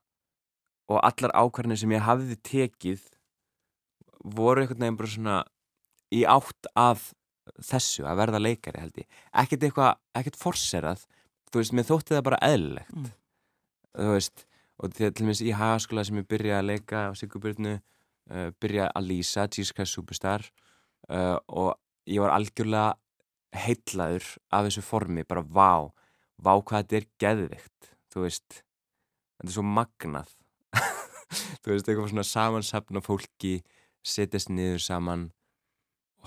og 0.91 0.99
allar 1.03 1.35
ákvarðinir 1.35 1.81
sem 1.81 1.95
ég 1.95 2.05
hafði 2.07 2.39
tekið 2.47 3.07
voru 4.23 4.63
einhvern 4.63 4.83
veginn 4.83 4.99
bara 4.99 5.11
svona 5.11 5.37
í 6.15 6.23
átt 6.27 6.69
af 6.79 7.09
þessu 7.63 8.05
að 8.07 8.21
verða 8.21 8.41
leikari 8.41 8.83
held 8.83 9.01
ég. 9.01 9.07
Ekkert 9.43 9.65
eitthvað, 9.67 9.99
ekkert 10.19 10.39
forserað 10.39 11.05
þú 11.49 11.61
veist, 11.61 11.75
mér 11.75 11.89
þótti 11.89 12.15
það 12.15 12.25
bara 12.29 12.41
eðlilegt. 12.45 12.95
Mm. 12.95 13.11
þú 13.99 14.15
veist 14.15 14.45
og 14.79 14.95
til 14.95 15.11
til 15.11 15.27
minnst 15.27 15.43
í 15.43 15.53
hagaskóla 15.55 16.05
sem 16.07 16.21
ég 16.21 16.27
byrjaði 16.29 16.59
að 16.61 16.69
leika 16.69 17.05
á 17.09 17.11
Sigurbjörnu 17.19 17.75
uh, 17.75 18.49
byrjaði 18.61 18.91
að 18.95 19.07
lýsa 19.09 19.47
Jesus 19.49 19.73
Christ 19.75 19.97
Superstar 19.97 20.45
uh, 21.09 21.37
og 21.47 21.73
ég 22.07 22.23
var 22.23 22.35
algjörlega 22.37 22.93
heitlaður 23.59 24.27
af 24.53 24.67
þessu 24.67 24.85
formi, 24.85 25.25
bara 25.25 25.43
vá 25.43 25.89
vá 26.39 26.53
hvað 26.55 26.85
þetta 26.85 26.99
er 26.99 27.07
geðvikt 27.19 27.89
þú 28.13 28.25
veist, 28.25 28.61
þetta 29.39 29.49
er 29.49 29.55
svo 29.55 29.65
magnað. 29.65 30.31
Þú 31.61 31.73
veist, 31.73 31.89
eitthvað 31.89 32.09
svona 32.11 32.25
samansapna 32.25 33.01
fólki 33.05 33.59
setjast 34.05 34.49
niður 34.49 34.81
saman 34.81 35.27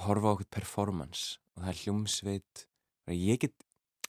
horfa 0.05 0.33
á 0.33 0.33
okkur 0.35 0.49
performance 0.51 1.39
og 1.55 1.65
það 1.65 1.73
er 1.73 1.81
hljómsveit 1.83 2.67
ég 3.13 3.41
get, 3.43 3.55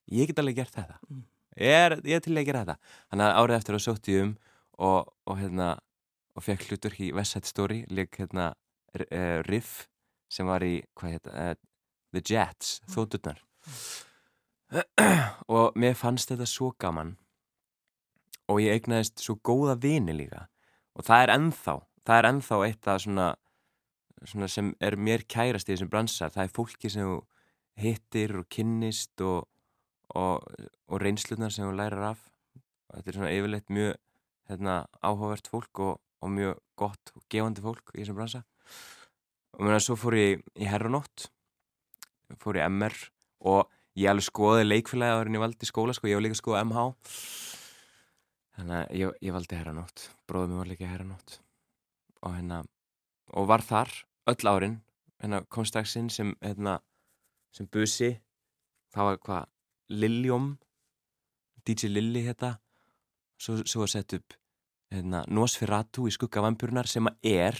ég 0.07 0.29
get 0.29 0.39
alveg 0.39 0.61
gert 0.61 0.75
þetta. 0.75 0.99
Mm. 1.09 1.23
ég 1.59 1.79
er, 1.85 1.95
ég 2.07 2.17
er 2.17 2.23
til 2.23 2.37
að 2.37 2.47
gera 2.47 2.63
þetta. 2.63 2.93
Þannig 3.11 3.25
að 3.27 3.39
árið 3.41 3.57
eftir 3.57 3.77
að 3.77 3.83
sótti 3.85 4.19
um 4.21 4.35
og, 4.79 5.11
og 5.29 5.39
hérna 5.39 5.69
og 6.33 6.45
fekk 6.45 6.69
hlutur 6.69 6.95
í 6.97 7.11
West 7.13 7.35
Side 7.35 7.49
Story 7.49 7.81
lík 7.93 8.17
hérna 8.21 8.53
uh, 8.53 9.39
Riff 9.45 9.87
sem 10.31 10.47
var 10.49 10.65
í, 10.65 10.79
hvað 10.97 11.17
hérna 11.17 11.49
uh, 11.51 11.59
The 12.13 12.21
Jets, 12.25 12.79
þótturnar 12.89 13.41
og 15.53 15.75
mér 15.77 15.93
fannst 15.97 16.31
þetta 16.31 16.47
svo 16.49 16.71
gaman 16.81 17.15
og 18.49 18.59
ég 18.61 18.75
eignaðist 18.75 19.21
svo 19.21 19.37
góða 19.39 19.77
vini 19.79 20.15
líka. 20.17 20.47
Og 20.97 21.05
það 21.07 21.23
er 21.23 21.33
ennþá 21.37 21.75
það 22.07 22.19
er 22.19 22.29
ennþá 22.29 22.59
eitt 22.67 22.89
af 22.91 23.01
svona 23.03 23.27
sem 24.27 24.71
er 24.79 24.95
mér 24.95 25.25
kærast 25.27 25.69
í 25.69 25.73
þessum 25.73 25.91
bransar 25.91 26.31
það 26.33 26.45
er 26.45 26.53
fólki 26.55 26.91
sem 26.91 27.07
þú 27.07 27.17
hittir 27.83 28.35
og 28.39 28.47
kynnist 28.53 29.21
og, 29.25 29.47
og, 30.15 30.45
og 30.87 31.01
reynslunar 31.01 31.53
sem 31.53 31.65
þú 31.67 31.75
lærar 31.77 32.13
af. 32.13 32.25
Og 32.89 32.97
þetta 32.97 33.11
er 33.11 33.17
svona 33.17 33.33
yfirleitt 33.33 33.73
mjög 33.73 33.93
hérna, 34.51 34.75
áhugavert 35.01 35.49
fólk 35.49 35.83
og, 35.83 36.01
og 36.23 36.33
mjög 36.33 36.59
gott 36.79 37.13
og 37.17 37.23
gefandi 37.31 37.63
fólk 37.65 37.93
í 37.95 38.01
þessum 38.01 38.19
bransa. 38.19 38.43
Og 39.57 39.65
mér 39.65 39.77
að 39.77 39.85
svo 39.87 39.97
fór 39.99 40.17
ég 40.17 40.43
í 40.57 40.69
herranótt 40.69 41.29
fór 42.41 42.57
ég 42.57 42.69
MR 42.69 42.95
og 43.49 43.71
ég 43.99 44.09
alveg 44.09 44.25
skoði 44.25 44.65
leikfélagi 44.65 45.13
áður 45.13 45.29
en 45.29 45.37
ég 45.37 45.43
valdi 45.43 45.69
skóla 45.69 45.93
sko, 45.93 46.09
ég 46.09 46.17
var 46.17 46.25
líka 46.25 46.39
skoðið 46.39 46.63
MH 46.69 46.85
þannig 48.53 48.77
að 48.77 48.95
ég, 48.97 49.19
ég 49.27 49.35
valdi 49.35 49.59
herranótt. 49.59 50.07
Bróðum 50.29 50.55
mér 50.55 50.63
var 50.63 50.71
líka 50.71 50.89
herranótt. 50.89 51.37
Og 52.23 52.35
hérna 52.37 52.63
og 53.33 53.47
var 53.49 53.63
þar 53.65 53.93
öll 54.27 54.47
árin 54.47 54.81
hérna 55.21 55.43
inn 55.95 56.09
sem 56.09 56.35
hérna 56.41 56.79
sem 57.51 57.67
busi. 57.67 58.19
Það 58.93 59.05
var 59.05 59.17
hvað 59.17 59.45
Liljum 59.89 60.57
DJ 61.65 61.87
Lilli 61.87 62.23
hérna. 62.27 62.59
Svo, 63.37 63.63
svo 63.65 63.79
var 63.79 63.87
sett 63.87 64.13
upp 64.13 64.33
hérna, 64.91 65.23
Nosferatu 65.27 66.07
í 66.07 66.13
skugga 66.13 66.41
vampyrunar 66.41 66.87
sem 66.87 67.07
að 67.07 67.17
er 67.23 67.59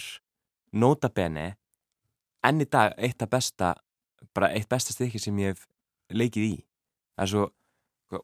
nota 0.72 1.08
bene 1.08 1.56
enn 2.44 2.60
í 2.60 2.68
dag 2.70 2.94
eitt 2.96 3.22
af 3.22 3.30
besta 3.30 3.74
bara 4.34 4.52
eitt 4.54 4.68
besta 4.68 4.92
stykki 4.92 5.20
sem 5.20 5.38
ég 5.38 5.54
hef 5.54 5.66
leikið 6.10 6.44
í. 6.44 6.56
Það 7.14 7.24
er 7.24 7.32
svo 7.32 7.44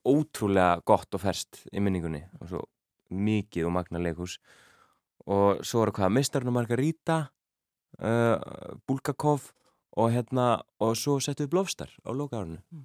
ótrúlega 0.07 0.81
gott 0.87 1.15
og 1.15 1.23
ferst 1.23 1.65
í 1.73 1.83
minningunni 1.83 2.23
og 2.41 2.49
svo 2.51 2.65
mikið 3.11 3.67
og 3.67 3.75
magna 3.75 3.99
leikus 4.03 4.39
og 5.27 5.65
svo 5.67 5.83
var 5.83 5.93
hvað 5.97 6.15
Mistarinn 6.15 6.53
og 6.53 6.57
Margarita 6.61 7.19
uh, 7.99 8.39
Bulgakov 8.87 9.51
og 9.99 10.13
hérna 10.15 10.63
og 10.81 10.95
svo 10.97 11.19
settu 11.21 11.45
við 11.47 11.53
Blófstar 11.57 11.91
á 12.07 12.11
lókaárunu 12.15 12.61
Mm. 12.71 12.85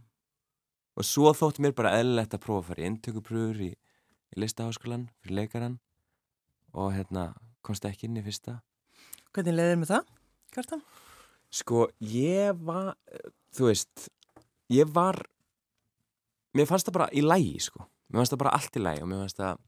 og 0.97 1.03
svo 1.05 1.33
þótt 1.37 1.59
mér 1.61 1.75
bara 1.77 1.93
eðlilegt 1.99 2.33
að 2.33 2.41
prófa 2.45 2.61
að 2.63 2.67
fara 2.71 2.81
í 2.81 2.87
inntökupröfur 2.89 3.59
í, 3.61 3.71
í 3.75 4.39
listaháskólan 4.41 5.09
fyrir 5.21 5.35
leikaran 5.41 5.79
og 6.73 6.93
hérna 6.95 7.33
komst 7.61 7.85
ekki 7.85 8.07
inn 8.09 8.17
í 8.17 8.23
fyrsta 8.25 8.61
Hvernig 9.35 9.55
leiðir 9.57 9.79
með 9.81 9.89
það, 9.91 10.11
Kjartan? 10.55 10.81
Sko, 11.51 11.81
ég 11.99 12.55
var, 12.63 12.93
þú 13.55 13.65
veist, 13.67 14.05
ég 14.71 14.87
var, 14.95 15.19
mér 16.55 16.67
fannst 16.69 16.87
það 16.87 16.95
bara 16.97 17.07
í 17.11 17.21
lægi, 17.23 17.59
sko. 17.67 17.83
Mér 18.07 18.21
fannst 18.21 18.31
það 18.33 18.41
bara 18.45 18.53
allt 18.55 18.79
í 18.79 18.83
lægi 18.85 19.03
og 19.03 19.09
mér 19.11 19.21
fannst 19.25 19.41
það, 19.41 19.59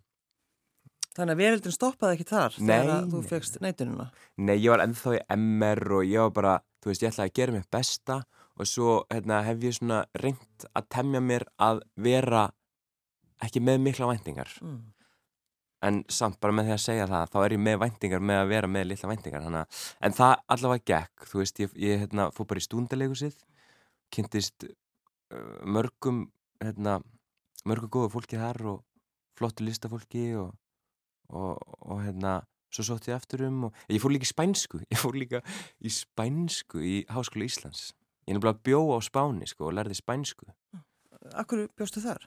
Þannig 1.17 1.33
að 1.33 1.41
veröldin 1.41 1.73
stoppaði 1.73 2.17
ekki 2.17 2.27
þar 2.29 2.57
Nei, 2.61 2.73
þegar 2.75 3.07
þú 3.11 3.21
fegst 3.31 3.55
neitununa. 3.63 4.09
nei, 4.37 4.55
ég 4.57 4.69
var 4.69 4.83
ennþá 4.83 5.15
í 5.17 5.21
MR 5.33 5.81
og 5.97 6.03
ég 6.05 6.27
var 6.27 6.33
bara, 6.35 6.51
þú 6.83 6.91
veist, 6.91 7.05
ég 7.05 7.13
ætlaði 7.13 7.31
að 7.31 7.37
gera 7.39 7.55
mér 7.55 7.65
besta 7.73 8.17
og 8.57 8.69
svo, 8.69 8.93
hérna, 9.13 9.41
hef 9.45 9.65
ég 9.65 9.75
svona 9.77 10.03
reynt 10.17 10.67
að 10.73 10.87
temja 10.93 11.21
mér 11.21 11.47
að 11.61 11.81
vera 11.95 12.47
ekki 13.45 13.61
með 13.61 13.81
mikla 13.85 14.11
væntingar. 14.11 14.53
Mm. 14.61 14.77
En 15.87 15.99
samt 16.09 16.39
bara 16.41 16.55
með 16.57 16.69
því 16.69 16.73
að 16.73 16.83
segja 16.85 17.09
það, 17.09 17.27
þá 17.33 17.37
er 17.43 17.53
ég 17.53 17.61
með 17.61 17.75
væntingar 17.83 18.23
með 18.29 18.39
að 18.41 18.53
vera 18.53 18.69
með 18.73 18.87
litla 18.91 19.09
væntingar. 19.11 19.43
Hana. 19.45 19.65
En 20.01 20.15
það 20.17 20.33
allavega 20.55 20.85
gekk, 20.93 21.27
þú 21.29 21.41
veist, 21.43 21.61
ég, 21.61 21.75
ég 21.83 22.01
hérna, 22.05 22.29
fór 22.33 22.49
bara 22.49 22.63
í 22.63 22.65
stúndalegusið, 22.65 23.37
kynntist 24.13 24.65
uh, 24.65 25.59
mörgum, 25.69 26.23
hérna, 26.63 26.97
mörgum 27.69 27.93
góðu 27.93 28.13
fólki 28.15 28.41
þar 28.41 28.63
og 28.73 28.81
flottu 29.37 29.67
listafólki 29.67 30.31
og, 30.41 30.55
og, 31.29 31.57
og 31.81 32.01
hérna, 32.05 32.39
svo 32.73 32.85
sótt 32.87 33.09
ég 33.09 33.17
aftur 33.17 33.45
um 33.47 33.69
og 33.69 33.75
ég 33.91 34.01
fór 34.03 34.13
líka 34.13 34.27
í 34.27 34.31
spænsku, 34.31 34.81
ég 34.93 35.01
fór 35.01 35.17
líka 35.17 35.43
í 35.79 35.91
spænsku 35.93 36.81
í 36.83 36.95
Háskóla 37.11 37.47
Íslands. 37.47 37.91
Ég 38.27 38.35
er 38.35 38.49
að 38.49 38.63
bjó 38.67 38.81
á 38.91 38.99
Spáni, 39.05 39.47
sko, 39.47 39.69
og 39.69 39.77
lærði 39.77 39.95
spænsku. 39.95 40.49
Akkur 41.39 41.67
bjóstu 41.79 42.03
þar? 42.03 42.25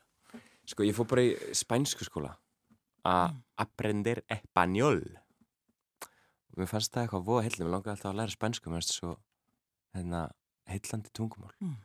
Sko, 0.69 0.85
ég 0.87 0.97
fór 0.97 1.09
bara 1.11 1.25
í 1.27 1.35
spænsku 1.57 2.07
skóla 2.07 2.35
að 3.09 3.37
aprender 3.61 4.21
español 4.33 5.03
og 6.51 6.59
mér 6.61 6.69
fannst 6.69 6.93
það 6.93 7.07
eitthvað 7.07 7.27
voða 7.29 7.45
heillin, 7.47 7.65
mér 7.67 7.75
langaði 7.75 7.93
alltaf 7.95 8.11
að 8.11 8.19
læra 8.21 8.35
spænsku 8.35 8.69
mér 8.71 8.81
fannst 8.81 8.97
svo 8.99 9.13
hérna, 9.97 10.27
heillandi 10.69 11.13
tungumál 11.17 11.55
Mm. 11.61 11.77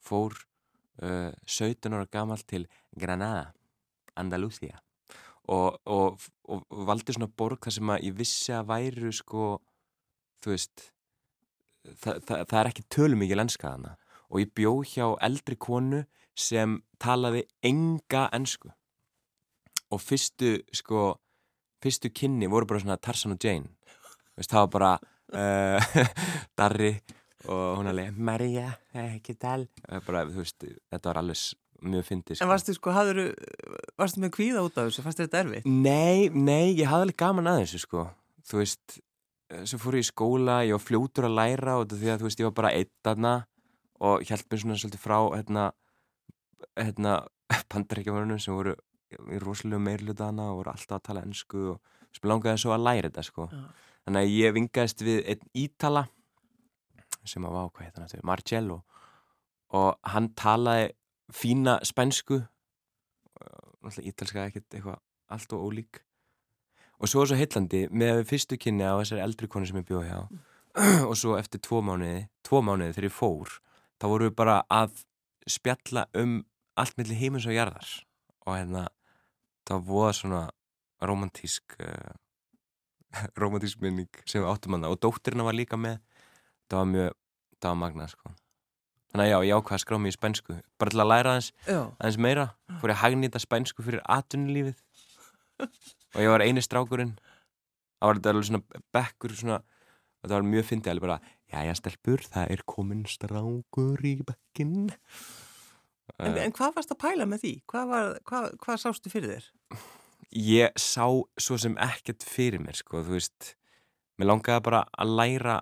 fór 0.00 0.36
uh, 1.02 1.32
17 1.46 1.92
ára 1.92 2.06
gamall 2.10 2.42
til 2.46 2.66
Granada 2.96 3.50
Andalusia 4.16 4.78
og, 5.48 5.80
og 5.84 5.99
valdi 6.90 7.16
svona 7.16 7.30
borg 7.42 7.62
þar 7.64 7.76
sem 7.76 7.92
að 7.94 8.06
ég 8.08 8.16
vissi 8.18 8.54
að 8.54 8.70
væru 8.70 9.12
sko 9.14 9.50
þú 10.40 10.54
veist 10.54 10.90
það, 11.84 12.20
það, 12.26 12.44
það 12.50 12.58
er 12.60 12.70
ekki 12.70 12.86
tölum 12.92 13.22
mikið 13.24 13.40
lenska 13.40 13.68
þarna. 13.68 13.96
Og 14.30 14.42
ég 14.44 14.52
bjó 14.54 14.74
hjá 14.86 15.06
eldri 15.26 15.56
konu 15.58 16.04
sem 16.38 16.78
talaði 17.02 17.44
enga 17.66 18.28
ensku. 18.36 18.70
Og 19.90 20.02
fyrstu 20.02 20.58
sko 20.76 21.14
fyrstu 21.82 22.12
kynni 22.14 22.50
voru 22.50 22.68
bara 22.68 22.82
svona 22.82 23.00
Tarzan 23.00 23.34
og 23.34 23.44
Jane. 23.44 23.72
Veist, 24.36 24.52
það 24.52 24.66
var 24.66 24.70
bara 24.76 24.92
uh, 25.34 26.04
Darri 26.58 26.92
og 27.48 27.80
hún 27.80 27.88
alveg 27.88 28.16
Maria, 28.20 28.68
ekki 28.92 29.34
tal? 29.40 29.64
Bara, 30.06 30.26
veist, 30.28 30.60
þetta 30.92 31.10
var 31.10 31.22
alveg 31.22 31.40
mjög 31.82 32.06
fyndið 32.08 32.38
sko. 32.38 32.44
En 32.44 32.50
varstu 32.50 32.74
sko, 32.76 32.94
hafður, 32.94 33.20
varstu 34.00 34.22
með 34.22 34.32
kvíða 34.36 34.64
út 34.66 34.78
af 34.78 34.88
þessu? 34.88 35.04
Fannst 35.06 35.22
þetta 35.22 35.42
erfitt? 35.44 35.68
Nei, 35.68 36.28
nei, 36.32 36.72
ég 36.78 36.88
hafði 36.90 37.08
alveg 37.08 37.20
gaman 37.22 37.50
að 37.50 37.62
þessu 37.64 37.84
sko 37.84 38.06
Þú 38.50 38.58
veist, 38.58 38.96
eh, 39.52 39.64
svo 39.68 39.78
fór 39.78 39.98
ég 39.98 40.06
í 40.06 40.08
skóla 40.08 40.60
ég 40.66 40.74
var 40.74 40.82
fljótur 40.82 41.28
að 41.28 41.36
læra 41.38 41.76
og 41.78 41.92
því 41.92 42.10
að 42.10 42.22
þú 42.22 42.28
veist, 42.28 42.40
ég 42.40 42.48
var 42.48 42.56
bara 42.58 42.72
einn 42.74 42.92
þarna 43.06 43.34
og 44.00 44.24
hjælt 44.24 44.48
mér 44.48 44.62
svona 44.62 44.78
svolítið 44.80 45.04
frá 45.04 45.18
hérna, 45.36 45.66
hérna 46.78 47.18
bandarækjumörunum 47.70 48.40
sem 48.40 48.56
voru 48.56 48.74
í 49.10 49.38
rosalega 49.42 49.82
meirluta 49.82 50.30
hana 50.30 50.50
og 50.52 50.62
voru 50.62 50.72
alltaf 50.72 50.98
að 50.98 51.06
tala 51.10 51.24
ennsku 51.26 51.62
og 51.74 51.80
sem 52.14 52.28
langaði 52.30 52.62
svo 52.62 52.74
að 52.74 52.86
læra 52.86 53.10
þetta 53.10 53.26
sko 53.26 53.48
Já. 53.50 53.64
Þannig 54.00 54.24
að 54.24 54.34
ég 54.34 54.54
vingaðist 54.56 55.02
við 55.04 55.18
einn 55.28 55.42
ítala 55.54 56.06
sem 57.28 57.44
að 57.44 57.58
hann 57.58 58.04
aftur, 58.06 58.24
Marcello 58.24 58.78
og 59.76 59.98
hann 60.08 60.30
talaði 60.38 60.88
fína 61.34 61.78
spænsku 61.86 62.40
náttúrulega 63.80 64.08
ítalska 64.10 64.46
ekkert 64.48 64.74
eitthvað 64.74 64.98
allt 65.30 65.52
og 65.52 65.66
ólík. 65.68 66.00
Og 67.00 67.08
svo 67.08 67.22
er 67.22 67.30
svo 67.30 67.38
heillandi 67.38 67.86
með 67.90 68.24
fyrstu 68.28 68.58
kynni 68.60 68.84
á 68.84 69.00
þessari 69.00 69.24
eldri 69.24 69.48
konu 69.48 69.66
sem 69.66 69.78
ég 69.80 69.86
bjóð 69.88 70.06
hjá. 70.08 70.18
Og 71.08 71.16
svo 71.16 71.36
eftir 71.38 71.62
tvo 71.64 71.80
mánuði 71.82 72.28
tvo 72.46 72.60
mánuði 72.62 72.92
þegar 72.94 73.08
ég 73.08 73.16
fór 73.16 73.54
þá 73.98 74.06
vorum 74.06 74.28
við 74.28 74.36
bara 74.36 74.56
að 74.70 75.00
spjalla 75.48 76.06
um 76.14 76.42
allt 76.78 76.98
millir 76.98 77.18
heimins 77.18 77.48
og 77.48 77.56
jarðar. 77.56 77.88
Og 78.46 78.54
hérna 78.54 78.84
það 79.68 79.88
voða 79.88 80.12
svona 80.20 80.42
romantísk 81.00 81.78
uh, 81.80 82.12
romantísk 83.40 83.80
minning 83.80 84.22
sem 84.26 84.44
við 84.44 84.52
áttum 84.52 84.76
hana 84.76 84.92
og 84.92 85.00
dóttirina 85.00 85.46
var 85.46 85.56
líka 85.56 85.80
með. 85.80 85.98
Það 86.68 86.82
var 86.82 86.92
mjög, 86.92 87.18
það 87.58 87.72
var 87.72 87.82
magnað 87.86 88.14
sko 88.14 88.36
þannig 89.10 89.24
að 89.24 89.30
já, 89.30 89.38
ég 89.48 89.58
ákvaði 89.58 89.76
að 89.76 89.82
skrá 89.84 89.98
mig 89.98 90.12
í 90.12 90.16
spænsku. 90.16 90.56
Bara 90.80 90.94
til 90.94 91.02
að 91.02 91.10
læra 91.10 91.34
aðeins, 91.34 91.50
Já, 91.66 91.80
aðeins 91.98 92.20
meira. 92.26 92.46
Fór 92.80 92.92
ég 92.92 92.96
að 92.96 93.02
hagnýta 93.04 93.42
spænsku 93.42 93.84
fyrir 93.86 94.04
atvinnulífið. 94.06 94.80
Og 96.14 96.24
ég 96.24 96.32
var 96.32 96.44
eini 96.46 96.64
strákurinn. 96.64 97.14
Það 98.00 98.08
var 98.08 98.20
alveg 98.32 98.48
svona 98.48 98.82
bekkur 98.96 99.36
svona, 99.36 99.60
það 100.24 100.36
var 100.38 100.50
mjög 100.54 100.68
fyndið 100.70 100.92
alveg 100.94 101.06
bara 101.08 101.20
jæja 101.50 101.76
stelpur, 101.76 102.26
það 102.32 102.52
er 102.54 102.62
komin 102.68 103.06
strákur 103.10 104.04
í 104.06 104.14
bekkin 104.24 104.90
en, 106.18 106.36
en 106.40 106.54
hvað 106.56 106.76
varst 106.76 106.92
að 106.94 107.00
pæla 107.02 107.26
með 107.28 107.42
því? 107.44 107.52
Hvað, 107.70 107.90
var, 107.90 108.12
hvað, 108.28 108.46
hvað 108.62 108.80
sástu 108.82 109.12
fyrir 109.12 109.34
þér? 109.36 109.48
ég 110.30 110.76
sá 110.78 111.06
svo 111.40 111.58
sem 111.58 111.74
ekkert 111.82 112.24
fyrir 112.26 112.62
mér 112.62 112.78
sko, 112.78 113.02
þú 113.06 113.16
veist. 113.16 113.54
Mér 114.20 114.30
langaði 114.30 114.64
bara 114.68 114.84
að 115.00 115.14
læra 115.18 115.56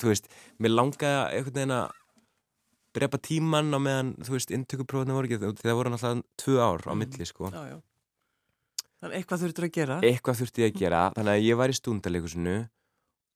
þú 0.00 0.10
veist, 0.10 0.28
mér 0.60 0.74
langaði 0.74 1.38
einhvern 1.38 1.60
að 2.90 2.98
drepa 2.98 3.18
tíman 3.22 3.70
á 3.70 3.78
meðan, 3.78 4.10
þú 4.26 4.34
veist, 4.34 4.50
inntökuprófuna 4.50 5.14
voru 5.14 5.28
ekki 5.30 5.38
það 5.62 5.76
voru 5.78 5.90
náttúrulega 5.94 6.24
tvö 6.42 6.58
ár 6.58 6.82
á 6.86 6.92
Mm. 6.92 6.98
milli 7.04 7.26
sko. 7.26 7.50
Já, 7.54 7.62
já. 7.70 7.78
Þannig 9.00 9.16
eitthvað 9.16 9.40
þurftur 9.44 9.64
að 9.64 9.72
gera. 9.72 10.00
eitthvað 10.04 10.38
þurfti 10.42 10.60
ég 10.64 10.72
að 10.74 10.78
gera 10.80 11.02
þannig 11.16 11.32
að 11.38 11.44
ég 11.46 11.56
var 11.56 11.68
í 11.72 11.76
stúndalekusinu 11.78 12.56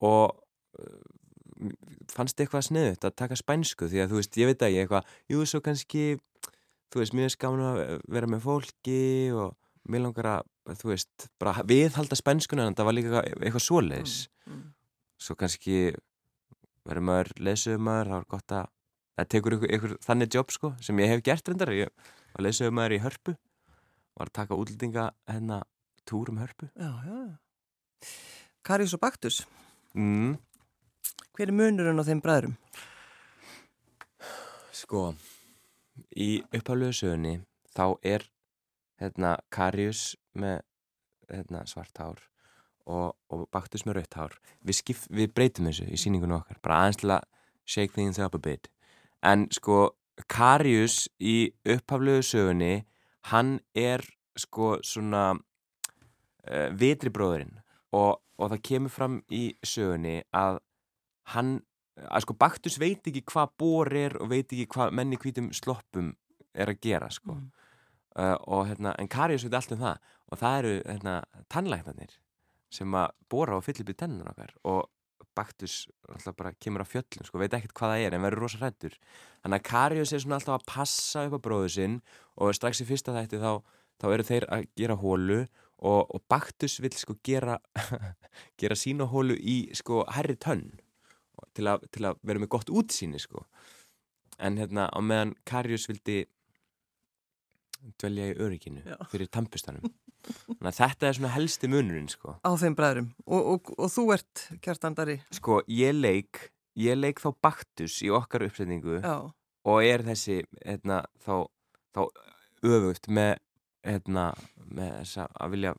og 0.05 0.35
uh, 0.79 1.71
fannst 2.13 2.41
eitthvað 2.43 2.67
sniðut 2.69 3.05
að 3.09 3.15
taka 3.17 3.37
spænsku 3.39 3.89
því 3.89 4.03
að 4.05 4.11
þú 4.13 4.19
veist, 4.21 4.37
ég 4.37 4.47
veit 4.51 4.63
að 4.67 4.75
ég 4.75 4.85
eitthvað 4.85 5.05
jú, 5.33 5.45
svo 5.49 5.61
kannski, 5.65 6.19
þú 6.93 7.01
veist, 7.01 7.15
mér 7.17 7.31
er 7.31 7.35
skamun 7.37 7.63
að 7.65 8.03
vera 8.13 8.27
með 8.29 8.43
fólki 8.45 8.99
og 9.33 9.55
mér 9.89 10.05
langar 10.05 10.29
að, 10.35 10.51
þú 10.83 10.91
veist, 10.93 11.29
bara 11.41 11.63
viðhalda 11.65 12.17
spænskuna 12.19 12.67
en 12.69 12.75
það 12.77 12.85
var 12.91 12.97
líka 12.99 13.23
eitthvað 13.25 13.65
svoleiðis 13.71 14.29
Mm, 14.45 14.53
mm. 14.59 14.65
svo 15.17 15.35
kannski 15.41 15.95
verður 16.85 17.05
maður 17.09 17.31
lesuðumæður, 17.41 18.11
það 18.11 18.19
var 18.19 18.27
gott 18.35 18.53
að 18.53 18.67
það 19.15 19.31
tekur 19.35 19.57
ykkur, 19.59 19.75
ykkur 19.77 19.97
þannig 20.05 20.37
jobb 20.39 20.55
sko 20.55 20.73
sem 20.85 21.03
ég 21.03 21.13
hef 21.13 21.25
gert 21.27 21.49
reyndar, 21.49 21.73
ég 21.75 21.93
var 22.35 22.47
lesuðumæður 22.47 22.97
í 22.97 23.03
hörpu 23.05 23.37
var 24.15 24.31
að 24.31 24.37
taka 24.41 24.59
útlendinga 24.59 25.11
hérna 25.31 25.63
túr 26.09 26.31
um 26.33 26.41
hörpu 26.43 26.71
Já, 26.75 26.91
já. 27.07 27.21
Karius 28.65 28.95
og 28.97 29.01
Baktus, 29.01 29.43
mm. 29.93 30.37
hver 31.37 31.51
er 31.51 31.57
munurinn 31.57 32.01
á 32.01 32.05
þeim 32.07 32.23
bræðrum? 32.25 32.55
Sko, 34.73 35.11
í 36.17 36.41
upphaflegu 36.49 36.97
sögunni 36.97 37.35
þá 37.77 37.99
er 38.01 38.25
hérna 39.03 39.35
Karius 39.53 40.15
með 40.33 40.63
hérna, 41.29 41.65
svart 41.69 42.01
hár 42.01 42.23
og, 42.89 43.15
og 43.33 43.47
Baktus 43.53 43.85
með 43.85 44.01
rautt 44.01 44.19
hár. 44.19 44.39
Við, 44.65 44.81
skip, 44.81 45.05
við 45.13 45.33
breytum 45.37 45.69
þessu 45.69 45.89
í 45.89 46.01
síningunum 46.01 46.41
okkar, 46.41 46.61
bara 46.65 46.83
aðeins 46.83 47.01
til 47.03 47.13
að 47.17 47.29
shake 47.65 47.97
things 47.97 48.21
up 48.21 48.37
a 48.37 48.41
bit. 48.41 48.69
En 49.25 49.47
sko, 49.55 49.95
Karius 50.31 51.05
í 51.19 51.51
upphaflegu 51.65 52.23
sögunni, 52.23 52.85
hann 53.33 53.57
er 53.75 54.05
sko 54.39 54.77
svona 54.85 55.33
uh, 55.35 56.69
vitri 56.77 57.11
bróðurinn 57.15 57.57
og, 57.95 58.21
og 58.39 58.51
það 58.53 58.65
kemur 58.69 58.93
fram 58.93 59.21
í 59.33 59.47
sögunni 59.65 60.21
að 60.35 60.61
hann 61.35 61.57
að 61.95 62.25
sko 62.25 62.37
Baktus 62.39 62.79
veit 62.83 63.07
ekki 63.07 63.23
hvað 63.31 63.53
bor 63.61 63.91
er 63.95 64.17
og 64.19 64.31
veit 64.33 64.49
ekki 64.49 64.67
hvað 64.75 64.95
menni 64.99 65.19
hvítum 65.21 65.53
sloppum 65.55 66.13
er 66.55 66.73
að 66.73 66.81
gera 66.83 67.11
sko. 67.13 67.37
Mm. 67.39 67.47
uh, 68.19 68.37
og 68.47 68.67
hérna, 68.71 68.95
en 68.99 69.11
Karius 69.11 69.47
veit 69.47 69.55
allt 69.55 69.75
um 69.75 69.83
það. 69.83 70.11
Og 70.33 70.41
það 70.41 70.59
eru 70.59 70.75
hérna 70.89 71.15
tannlæknarnir 71.53 72.19
sem 72.75 72.95
að 72.99 73.13
bora 73.31 73.59
og 73.59 73.65
fylla 73.65 73.85
upp 73.85 73.93
í 73.93 73.99
tennun 73.99 74.31
okkar. 74.31 74.55
Og 74.67 74.89
Baktus 75.35 75.77
alltaf 76.09 76.37
bara 76.39 76.55
kemur 76.61 76.85
á 76.85 76.87
fjöllum 76.89 77.27
sko, 77.27 77.41
veit 77.43 77.55
ekkert 77.57 77.75
hvað 77.79 77.95
það 77.95 78.07
er 78.07 78.17
en 78.17 78.25
verður 78.25 78.45
rosa 78.45 78.61
hrættur 78.61 78.97
þannig 79.43 79.59
að 79.59 79.67
Karius 79.71 80.13
er 80.13 80.23
svona 80.25 80.39
alltaf 80.41 80.57
að 80.59 80.67
passa 80.71 81.27
upp 81.29 81.37
á 81.37 81.45
bróðu 81.47 81.73
sinn 81.77 81.99
og 82.37 82.55
strax 82.57 82.83
í 82.85 82.89
fyrsta 82.89 83.17
þætti 83.17 83.43
þá, 83.43 83.53
þá 84.01 84.07
eru 84.13 84.29
þeir 84.31 84.49
að 84.57 84.67
gera 84.79 84.99
hólu 85.03 85.41
og, 85.85 86.01
og 86.15 86.25
Baktus 86.31 86.79
vil 86.85 86.95
sko 86.97 87.19
gera 87.27 87.59
gera 88.61 88.79
sína 88.79 89.09
hólu 89.11 89.37
í 89.37 89.59
sko 89.77 90.05
herri 90.15 90.39
tönn 90.41 90.69
til 91.55 91.71
til 91.93 92.07
að 92.09 92.23
vera 92.23 92.43
með 92.43 92.53
gott 92.55 92.71
útsýni 92.71 93.21
sko. 93.23 93.45
En 94.39 94.59
hérna 94.59 94.89
á 94.91 94.99
meðan 95.03 95.35
Karius 95.47 95.87
vildi 95.91 96.25
dvelja 98.01 98.31
í 98.33 98.39
örygginu 98.41 98.83
fyrir 99.11 99.29
tampustanum 99.31 99.85
þannig 100.25 100.71
að 100.71 100.79
þetta 100.81 101.09
er 101.09 101.17
svona 101.19 101.33
helsti 101.35 101.69
munurinn 101.73 102.09
sko 102.13 102.35
Á 102.45 102.51
þeim 102.61 102.75
bræðrum. 102.79 103.09
Og, 103.27 103.47
og, 103.55 103.73
og 103.79 103.91
þú 103.93 104.05
ert 104.17 104.45
kjartandari. 104.65 105.19
sko 105.35 105.61
ég 105.69 105.93
leik 105.97 106.51
ég 106.81 106.97
leik 106.99 107.21
þá 107.23 107.31
Baktus 107.45 108.01
í 108.03 108.11
okkar 108.11 108.47
uppsetningu 108.49 109.01
Já, 109.05 109.17
og 109.65 109.79
er 109.85 110.03
þessi 110.07 110.41
hérna, 110.65 111.03
þá, 111.25 111.47
þá 111.95 112.01
öfugt 112.65 113.07
með, 113.09 113.37
hérna, 113.85 114.31
með 114.65 114.91
þessa 115.03 115.29
að 115.41 115.51
vilja, 115.55 115.75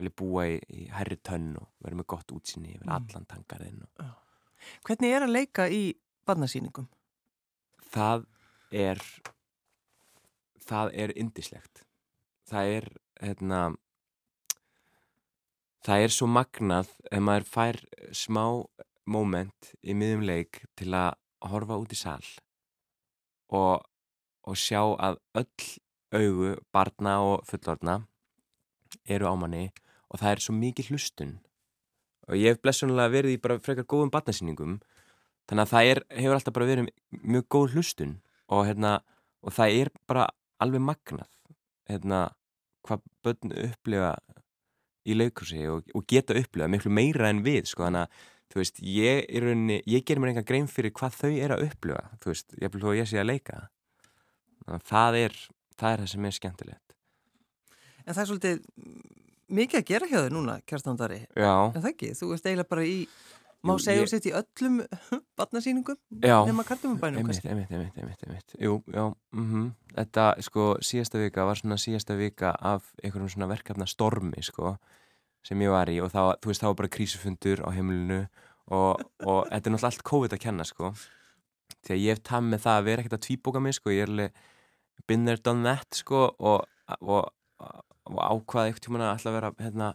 vilja 0.00 0.14
búa 0.22 0.46
í, 0.50 0.56
í 0.72 0.88
herri 0.90 1.16
tönn 1.22 1.52
og 1.60 1.68
vera 1.84 1.98
með 2.00 2.08
gott 2.16 2.32
útsýni 2.34 2.74
yfir 2.74 2.88
Mm. 2.88 2.96
allan 2.98 3.28
tangarinn 3.30 3.82
og 3.84 4.10
hvernig 4.86 5.12
er 5.14 5.24
að 5.26 5.32
leika 5.36 5.68
í 5.70 5.94
barnasýningum? 6.26 6.88
það 7.92 8.24
er 8.72 9.00
það 10.66 10.92
er 11.04 11.12
indislegt 11.18 11.82
það 12.50 12.70
er 12.76 12.86
hérna 13.22 13.62
það 15.86 16.06
er 16.06 16.14
svo 16.14 16.28
magnað 16.30 16.90
ef 17.10 17.22
maður 17.22 17.48
fær 17.48 17.80
smá 18.14 18.44
moment 19.08 19.72
í 19.82 19.94
miðjum 19.98 20.26
leik 20.26 20.62
til 20.78 20.92
að 20.94 21.16
horfa 21.52 21.78
út 21.82 21.94
í 21.94 21.98
sal 21.98 22.22
og, 23.52 23.82
og 24.46 24.58
sjá 24.58 24.82
að 24.82 25.18
öll 25.38 25.70
augu, 26.12 26.56
barna 26.72 27.18
og 27.24 27.46
fullorna 27.48 28.02
eru 29.08 29.28
á 29.28 29.34
manni 29.38 29.70
og 30.12 30.20
það 30.20 30.34
er 30.34 30.42
svo 30.44 30.54
mikið 30.56 30.92
hlustun. 30.92 31.32
Og 32.28 32.36
ég 32.38 32.54
hef 32.54 32.60
blessunlega 32.62 33.12
verið 33.12 33.36
í 33.36 33.40
bara 33.42 33.58
frekar 33.62 33.88
góðum 33.88 34.12
barnasýningum 34.12 34.76
þannig 35.48 35.64
að 35.64 35.72
það 35.72 35.88
er, 35.90 36.00
hefur 36.20 36.36
alltaf 36.36 36.56
bara 36.56 36.68
verið 36.68 36.90
mjög 37.10 37.48
góð 37.50 37.76
hlustun 37.76 38.12
og, 38.46 38.66
hérna, 38.68 39.00
og 39.42 39.56
það 39.56 39.78
er 39.80 39.90
bara 40.06 40.28
alveg 40.62 40.84
magnað 40.84 41.30
hérna, 41.90 42.20
hvað 42.86 43.06
börn 43.24 43.56
upplifa 43.68 44.12
í 45.02 45.16
leikursi 45.18 45.64
og, 45.70 45.88
og 45.94 46.06
geta 46.10 46.36
upplifa 46.38 46.70
miklu 46.70 46.92
meira 46.94 47.30
en 47.32 47.42
við 47.46 47.66
sko, 47.70 47.86
þannig 47.88 48.06
að 48.06 48.28
þú 48.52 48.60
veist, 48.60 48.82
ég, 48.84 49.22
í 49.32 49.40
rauninni, 49.42 49.80
ég 49.88 50.04
ger 50.06 50.20
mér 50.20 50.34
enga 50.34 50.44
grein 50.46 50.68
fyrir 50.70 50.92
hvað 50.94 51.16
þau 51.22 51.30
eru 51.32 51.56
að 51.56 51.66
upplifa 51.70 52.02
þú 52.22 52.32
veist, 52.34 52.54
ég 52.60 52.74
vil 52.74 52.82
þó 52.82 52.88
að 52.92 52.98
ég 53.00 53.10
sé 53.10 53.20
að 53.22 53.30
leika. 53.30 53.60
Það 54.86 55.18
er 55.22 55.38
það 55.80 55.94
er 55.96 56.02
það 56.02 56.12
sem 56.12 56.28
er 56.28 56.36
skemmtilegt. 56.36 56.96
En 58.02 58.14
það 58.14 58.22
er 58.22 58.30
svolítið 58.30 58.62
mikið 59.52 59.80
að 59.80 59.88
gera 59.90 60.08
hjá 60.10 60.18
þau 60.20 60.32
núna, 60.36 60.56
kjartandari. 60.68 61.20
Já, 61.34 61.52
En 61.72 61.80
það 61.80 61.90
ekki, 61.92 62.12
þú 62.18 62.30
ert 62.36 62.46
eiginlega 62.48 62.72
bara 62.72 62.86
í, 62.86 62.98
má 63.66 63.74
segja 63.82 64.06
setja 64.10 64.32
í 64.32 64.34
öllum 64.40 64.80
barnasýningum 65.38 65.98
já. 66.22 66.38
nema 66.46 66.64
kardumabænum 66.66 67.22
Einmitt, 67.22 67.44
einmitt, 67.46 67.70
einmitt, 67.70 67.98
einmitt, 67.98 68.24
einmitt. 68.26 68.56
Jú, 68.58 68.80
já, 68.90 69.04
mhm. 69.32 69.70
Þetta, 69.92 70.26
sko, 70.42 70.66
síðasta 70.80 71.20
vika 71.20 71.44
var 71.46 71.60
svona 71.60 71.78
síðasta 71.78 72.16
vika 72.18 72.54
af 72.60 72.90
einhverjum 73.02 73.30
svona 73.30 73.50
verkefna 73.50 73.86
stormi, 73.86 74.42
sko 74.42 74.76
sem 75.46 75.62
ég 75.62 75.72
var 75.74 75.90
í 75.90 75.98
og 76.02 76.12
þá, 76.12 76.38
þú 76.42 76.50
veist, 76.50 76.62
þá 76.62 76.68
var 76.70 76.78
bara 76.78 76.92
krísufundur 76.96 77.64
á 77.66 77.68
heimilinu 77.74 78.20
og, 78.72 79.02
og 79.26 79.40
þetta 79.50 79.58
er 79.58 79.74
náttúrulega 79.74 79.90
allt 79.90 80.04
COVID 80.06 80.36
að 80.36 80.42
kenna, 80.44 80.66
sko. 80.66 80.92
Því 81.82 81.94
að 81.94 82.02
ég 82.02 82.14
hef 82.14 82.22
tam 82.28 82.50
með 82.52 82.64
það 82.64 82.78
að 82.78 82.88
vera 82.88 83.02
ekkert 83.02 83.16
að 83.18 83.24
tvíbóka 83.26 83.62
mig, 83.62 83.76
sko, 83.78 83.90
ég 83.90 84.06
er 84.06 84.12
alveg 84.12 84.42
been 85.10 85.26
there, 85.26 85.40
done 85.42 85.66
that, 85.66 85.88
sko 85.98 86.28
og, 86.38 86.68
og, 87.00 87.32
og 87.58 88.20
ákvaði 88.22 88.70
eitthvað 88.70 88.86
tíma 88.86 89.02
að 89.02 89.12
alltaf 89.16 89.36
vera, 89.36 89.52
hérna, 89.58 89.88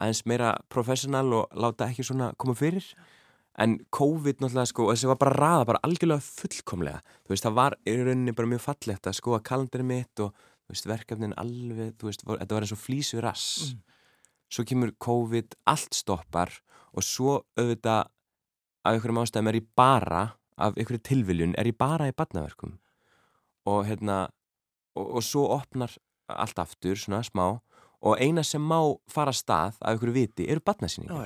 aðeins 0.00 0.24
meira 0.28 0.54
professional 0.72 1.26
og 1.36 1.56
láta 1.60 1.90
ekki 1.90 2.06
svona 2.06 2.32
koma 2.40 2.56
fyrir. 2.58 2.86
En 3.60 3.76
COVID 3.92 4.40
náttúrulega 4.40 4.70
sko 4.70 4.88
þessi 4.92 5.10
var 5.10 5.18
bara 5.20 5.36
raða 5.36 5.66
bara 5.72 5.82
algjörlega 5.84 6.24
fullkomlega. 6.24 7.02
Þú 7.26 7.34
veist 7.34 7.46
það 7.46 7.58
var 7.58 7.76
í 7.84 7.96
rauninni 7.98 8.36
bara 8.36 8.52
mjög 8.54 8.64
fallegt 8.64 9.10
að 9.10 9.18
skoða 9.18 9.42
kalendarinn 9.50 9.90
mitt 9.90 10.22
og 10.24 10.32
veist 10.70 10.88
verkefnin 10.88 11.36
alveg, 11.40 11.94
þú 11.98 12.08
veist, 12.08 12.24
þetta 12.26 12.56
var 12.56 12.66
eins 12.66 12.74
og 12.74 12.82
flýsu 12.82 13.22
rass. 13.22 13.46
Mm. 13.74 13.86
svo 14.50 14.64
kemur 14.66 14.90
COVID, 14.98 15.54
allt 15.70 15.94
stoppar 15.94 16.50
og 16.90 17.04
svo 17.06 17.36
auðvitað 17.54 18.08
af 18.82 18.96
einhverjum 18.96 19.20
ástæðum 19.22 19.50
er 19.50 19.58
ég 19.60 19.68
bara 19.78 20.22
af 20.58 20.74
einhverju 20.74 21.02
tilviljun 21.06 21.54
er 21.54 21.70
ég 21.70 21.76
bara 21.78 22.08
í 22.10 22.14
badnaverkum 22.16 22.72
og 23.70 23.84
hérna 23.86 24.24
og, 24.98 25.06
og 25.20 25.22
svo 25.22 25.44
opnar 25.54 25.94
allt 26.26 26.58
aftur 26.58 26.98
svona 26.98 27.22
smá 27.26 27.60
og 28.02 28.16
eina 28.20 28.42
sem 28.46 28.62
má 28.62 28.78
fara 29.08 29.32
stað 29.32 29.76
af 29.80 29.92
einhverju 29.92 30.12
viti 30.16 30.46
eru 30.48 30.60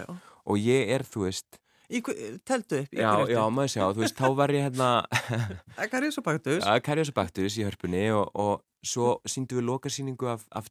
já. 0.02 0.16
og 0.46 0.56
ég 0.58 0.90
er, 0.94 1.02
þú 1.06 1.24
veist, 1.28 1.60
teldu 2.44 2.80
upp? 2.82 2.92
Já, 2.92 3.10
já, 3.30 3.42
maður 3.52 3.70
sjá, 3.74 3.84
þú 3.94 4.02
veist, 4.02 4.16
þá 4.18 4.28
var 4.36 4.50
ég 4.50 4.64
hérna 4.66 4.88
Það 5.76 5.82
er 5.84 5.90
svo 6.16 6.22
baktus. 6.26 6.64
að 6.70 6.80
Karius 6.82 7.10
og 7.12 7.14
Baktus 7.14 7.58
í 7.60 7.64
hörpunni 7.66 8.04
og, 8.16 8.30
og 8.34 8.62
svo 8.84 9.20
síndum 9.28 9.60
við 9.60 9.68
lokarsýningu 9.68 10.28
af, 10.28 10.44
af 10.52 10.66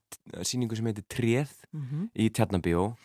sýningu 0.45 0.75
sem 0.77 0.85
heitir 0.91 1.05
Tréð 1.09 1.53
Mhm. 1.73 2.09
í 2.15 2.29
Tjarnabíó 2.29 2.95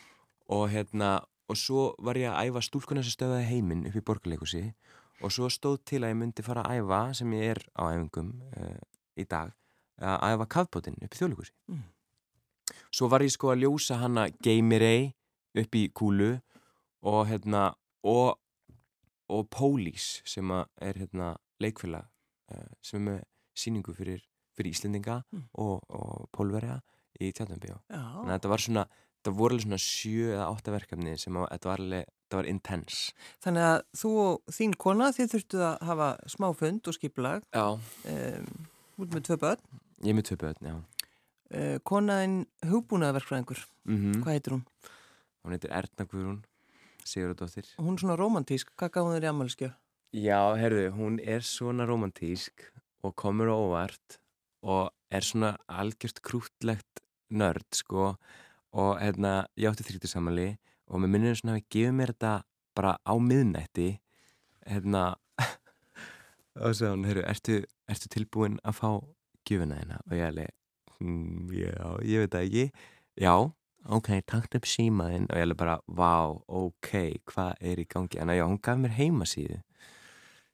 og 0.49 0.71
hérna, 0.73 1.23
og 1.49 1.57
svo 1.57 1.95
var 2.05 2.15
ég 2.17 2.29
að 2.33 2.49
æfa 2.51 2.61
stúlkuna 2.65 3.03
sem 3.05 3.15
stöðaði 3.15 3.47
heiminn 3.49 3.87
upp 3.89 3.97
í 3.97 4.03
borgarleikusi 4.05 4.65
og 5.23 5.33
svo 5.33 5.49
stóð 5.49 5.79
til 5.85 6.03
að 6.05 6.13
ég 6.13 6.19
myndi 6.21 6.45
fara 6.45 6.63
að 6.65 6.83
æfa 6.83 7.15
sem 7.17 7.33
ég 7.33 7.55
er 7.57 7.61
á 7.77 7.83
æfingum 7.93 8.29
uh, 8.57 8.77
í 9.17 9.25
dag, 9.29 9.53
að 10.01 10.27
æfa 10.35 10.47
kafbótinn 10.57 10.99
upp 11.03 11.15
í 11.15 11.19
þjóðleikusi 11.23 11.53
Mm. 11.69 11.83
Svo 12.99 13.07
var 13.13 13.23
ég 13.23 13.31
sko 13.31 13.53
að 13.53 13.63
ljósa 13.63 14.01
hana 14.03 14.27
Geimirei 14.43 15.13
upp 15.59 15.75
í 15.79 15.85
kúlu 15.95 16.33
og 17.07 17.21
hérna 17.31 17.69
og, 18.03 18.39
og 19.31 19.49
Pólís 19.55 20.19
sem 20.27 20.51
er 20.51 20.99
hérna 20.99 21.37
leikfélag 21.63 22.09
uh, 22.55 22.71
sem 22.83 23.07
er 23.15 23.23
síningu 23.59 23.95
fyrir, 23.95 24.23
fyrir 24.57 24.75
Íslendinga 24.75 25.23
Mm. 25.31 25.45
og, 25.55 25.83
og 25.89 26.27
Pólverja 26.35 26.81
í 27.21 27.31
Já, 27.91 28.03
þannig 28.03 28.31
að 28.31 28.35
þetta 28.37 28.51
var 28.53 28.63
svona 28.65 28.85
það 29.27 29.39
voru 29.39 29.55
alveg 29.55 29.65
svona 29.67 29.81
sjö 29.83 30.29
eða 30.35 30.49
átta 30.53 30.75
verkefni 30.75 31.15
sem 31.19 31.39
að 31.39 31.49
þetta 31.53 31.69
var 31.71 31.83
alveg, 31.83 32.05
þetta 32.25 32.39
var 32.39 32.51
intense. 32.53 33.15
Þannig 33.45 33.67
að 33.69 33.79
þú 34.01 34.13
og 34.25 34.55
þín 34.59 34.77
kona, 34.79 35.09
þið 35.17 35.33
þurftu 35.35 35.63
að 35.67 35.83
hafa 35.91 36.09
smá 36.35 36.47
fund 36.61 36.91
og 36.91 36.97
skipulag 36.99 37.43
Já. 37.55 37.67
um, 37.75 38.69
út 39.03 39.17
með 39.17 39.27
tvö 39.29 39.39
börn. 39.43 39.83
Ég 40.07 40.15
með 40.15 40.31
tvö 40.31 40.39
börn, 40.45 40.71
já 40.71 40.77
Uh, 41.49 41.79
konaðinn 41.89 42.43
hugbúnaðverkfræðingur, 42.69 43.61
mm 43.89 44.21
hvað 44.21 44.35
heitir 44.35 44.57
hún? 44.59 44.65
Hún 45.41 45.55
heitir 45.57 45.73
Erna 45.73 46.05
Guðrún 46.05 46.43
Sigurðardóttir. 47.09 47.71
Hún 47.81 47.97
er 47.97 48.03
svona 48.03 48.17
romantísk, 48.21 48.73
hvað 48.77 48.91
gaf 48.93 49.07
hún 49.07 49.15
þér 49.17 49.27
í 49.27 49.31
ammálskjöf? 49.31 49.77
Já, 50.13 50.41
herðu, 50.61 50.85
hún 50.97 51.17
er 51.25 51.45
svona 51.45 51.87
romantísk 51.89 52.67
og 53.05 53.15
komur 53.17 53.49
á 53.49 53.57
óvart 53.57 54.19
og 54.61 54.91
er 55.13 55.25
svona 55.25 55.55
algjört 55.69 56.21
krútlegt 56.25 57.03
nörd, 57.33 57.69
sko. 57.77 58.15
Og 58.77 58.99
hérna, 59.01 59.47
ég 59.57 59.71
átti 59.71 59.87
þrítur 59.89 60.13
samanli 60.13 60.51
og 60.89 61.01
með 61.01 61.15
minnir 61.15 61.39
svona 61.39 61.57
hafi 61.57 61.67
gefið 61.73 61.97
mér 61.97 62.13
þetta 62.13 62.35
bara 62.77 62.95
á 63.01 63.15
miðnætti 63.17 63.89
hérna 64.69 65.05
og 66.61 66.77
svo 66.77 66.93
hún, 66.93 67.09
herru, 67.09 67.25
ertu, 67.29 67.63
ertu 67.89 68.13
tilbúin 68.13 68.61
að 68.65 68.81
fá 68.83 68.91
gjöfina 69.49 69.81
þína? 69.81 70.03
Og 70.05 70.17
ég 70.19 70.29
alveg, 70.29 70.58
hm, 71.01 71.47
já, 71.55 71.87
ég 72.07 72.25
veit 72.25 72.35
það 72.35 72.49
ekki. 72.49 72.67
Já, 73.19 73.35
ok, 73.99 74.11
takt 74.27 74.59
upp 74.59 74.69
símaðinn 74.69 75.29
og 75.31 75.39
ég 75.39 75.47
alveg 75.49 75.61
bara, 75.63 75.79
vá, 75.87 76.35
ok 76.47 76.93
hvað 77.31 77.55
er 77.73 77.83
í 77.83 77.89
gangi, 77.89 78.21
en 78.21 78.35
já, 78.35 78.45
hún 78.45 78.61
gaf 78.63 78.79
mér 78.81 78.97
heimasíðu 78.99 79.63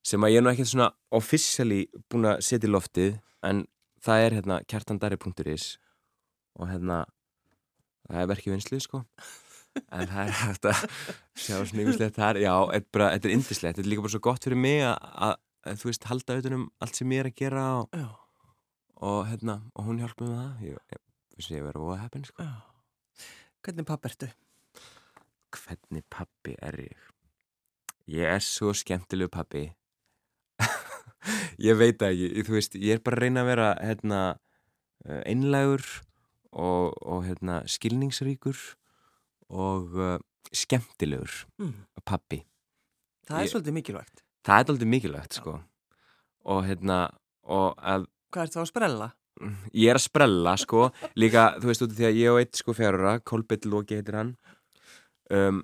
sem 0.05 0.25
að 0.25 0.35
ég 0.35 0.41
er 0.41 0.45
nú 0.45 0.53
ekkert 0.53 0.71
svona 0.71 0.91
officially 1.17 1.85
búin 2.13 2.29
að 2.29 2.43
setja 2.45 2.69
í 2.69 2.73
loftið 2.73 3.15
en 3.49 3.65
það 4.05 4.25
er 4.25 4.37
hérna 4.39 4.59
kjartandari.is 4.69 5.69
og 6.61 6.69
hérna 6.71 6.99
það 8.05 8.21
er 8.21 8.29
verkið 8.35 8.55
vinslu 8.55 8.81
sko. 8.85 9.01
En 9.91 10.07
það 10.07 10.21
er 10.21 10.35
hægt 10.39 10.67
að 10.71 10.83
sjá 11.35 11.57
svona 11.57 11.81
ykkurslegt 11.83 12.19
þar, 12.21 12.39
já, 12.39 12.53
þetta 12.77 13.17
er 13.17 13.33
indislegt 13.35 13.73
þetta 13.73 13.83
er 13.83 13.89
líka 13.91 14.05
bara 14.05 14.15
svo 14.15 14.21
gott 14.23 14.45
fyrir 14.47 14.61
mig 14.61 14.85
að, 14.87 15.09
að, 15.27 15.33
að 15.65 15.81
þú 15.81 15.89
veist, 15.91 16.07
halda 16.11 16.37
auðvitað 16.37 16.59
um 16.61 16.69
allt 16.85 17.01
sem 17.01 17.15
ég 17.17 17.25
er 17.25 17.31
að 17.31 17.41
gera 17.41 17.65
og, 17.81 17.97
Já, 17.99 18.07
og 19.03 19.27
hérna, 19.29 19.59
og 19.75 19.85
hún 19.89 19.99
hjálpa 20.03 20.25
með 20.29 20.37
það 20.39 20.65
ég, 20.69 20.79
ég, 20.93 21.01
ég, 21.39 21.49
ég 21.51 21.65
verið 21.67 21.81
að 21.81 21.87
voða 21.89 22.01
heppin 22.05 22.25
sko. 22.29 22.47
Hvernig 23.65 23.87
papp 23.89 24.05
ertu? 24.11 24.31
hvernig 25.55 26.03
pappi 26.11 26.57
er 26.67 26.75
ég? 26.83 27.03
Ég 28.11 28.27
er 28.27 28.43
svo 28.43 28.73
skemmtilegu 28.75 29.31
pappi. 29.31 29.69
ég 31.63 31.77
veit 31.79 32.01
það 32.01 32.11
ekki, 32.17 32.43
þú 32.49 32.57
veist, 32.57 32.75
ég 32.75 32.97
er 32.99 33.03
bara 33.07 33.17
að 33.21 33.23
reyna 33.25 33.45
að 33.45 33.51
vera 33.53 33.69
hérna, 33.81 34.19
eh, 35.07 35.21
einlægur 35.31 35.85
og, 36.53 36.91
og 37.07 37.23
hérna, 37.29 37.61
skilningsríkur 37.71 38.59
og 39.55 39.95
uh, 39.95 40.19
skemmtilegur 40.55 41.45
Mm. 41.63 41.73
pappi. 42.05 42.43
Það 43.29 43.39
er 43.39 43.47
Ég- 43.47 43.53
svolítið 43.55 43.77
mikilvægt. 43.79 44.25
Það 44.45 44.59
er 44.61 44.73
aldrei 44.75 44.89
mikilvægt, 44.91 45.39
sko. 45.39 45.55
Og 46.45 46.65
hérna, 46.67 46.99
og 47.45 47.79
að 47.79 48.07
Hvað 48.35 48.49
ertu 48.49 48.59
þá 48.59 48.65
að 48.65 48.73
sprella? 48.73 49.13
ég 49.75 49.91
er 49.91 49.99
að 49.99 50.05
sprella 50.07 50.57
sko. 50.61 50.89
Líka 51.19 51.47
þú 51.61 51.71
veist 51.71 51.85
út 51.85 51.95
af 51.95 51.99
því 51.99 52.09
að 52.09 52.19
ég 52.21 52.33
og 52.33 52.41
eitt 52.43 52.59
sko 52.61 52.75
fjárara 52.77 53.15
Kolbett 53.27 53.67
Lóki 53.67 53.99
heitir 53.99 54.19
hann 54.19 54.35
um, 55.35 55.63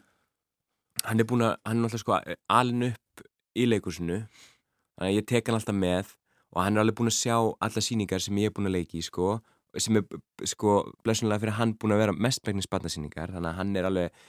hann 1.07 1.23
er 1.23 1.29
búin 1.29 1.45
að 1.47 1.55
hann 1.69 1.83
er 1.83 1.89
alltaf 1.89 2.03
sko 2.03 2.17
alin 2.51 2.89
upp 2.91 3.25
í 3.55 3.67
leikursinu 3.69 4.19
þannig 4.25 5.07
að 5.07 5.17
ég 5.17 5.29
tek 5.31 5.49
hann 5.49 5.59
alltaf 5.61 5.77
með 5.77 6.13
og 6.51 6.63
hann 6.65 6.77
er 6.77 6.83
alveg 6.83 6.99
búin 6.99 7.13
að 7.13 7.19
sjá 7.21 7.37
alla 7.39 7.85
síningar 7.85 8.23
sem 8.25 8.43
ég 8.43 8.51
er 8.51 8.57
búin 8.57 8.71
að 8.71 8.77
leiki 8.81 9.03
sko 9.07 9.39
sem 9.79 10.01
er 10.01 10.49
sko 10.51 10.81
blessunlega 11.07 11.45
fyrir 11.45 11.59
hann 11.61 11.77
búin 11.79 11.95
að 11.95 12.03
vera 12.03 12.15
mestbæknis 12.27 12.67
barnasýningar. 12.71 13.31
Þannig 13.31 13.53
að 13.53 13.59
hann 13.61 13.77
er 13.79 13.87
alveg 13.87 14.25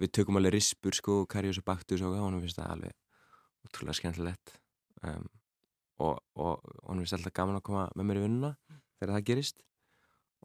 við 0.00 0.12
tökum 0.18 0.36
alveg 0.40 0.52
rispur 0.56 0.96
sko 0.96 1.22
Karius 1.28 1.60
og 1.62 1.68
Baktus 1.68 2.04
og 2.04 2.16
hann 2.18 2.40
finnst 2.42 2.60
það 2.60 2.74
alveg 2.76 2.98
útrúlega 3.66 3.96
skemmtilegt 3.96 4.54
um, 5.06 5.24
og, 6.02 6.18
og 6.34 6.60
hún 6.88 7.02
finnst 7.02 7.16
alltaf 7.18 7.34
gaman 7.36 7.60
að 7.60 7.66
koma 7.68 7.86
með 7.94 8.08
mér 8.08 8.20
í 8.20 8.24
vinnuna 8.26 8.52
þegar 8.98 9.14
það 9.14 9.26
gerist. 9.30 9.64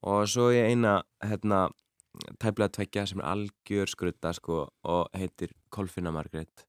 Og 0.08 0.28
svo 0.30 0.48
er 0.54 0.70
eina 0.70 1.00
hérna, 1.26 1.66
tæplega 2.42 2.76
tveggja 2.78 3.08
sem 3.10 3.22
er 3.22 3.30
algjör 3.32 3.90
skrutta 3.90 4.34
sko, 4.38 4.68
og 4.86 5.18
heitir 5.18 5.56
Kolfinna 5.74 6.14
Margrét. 6.14 6.68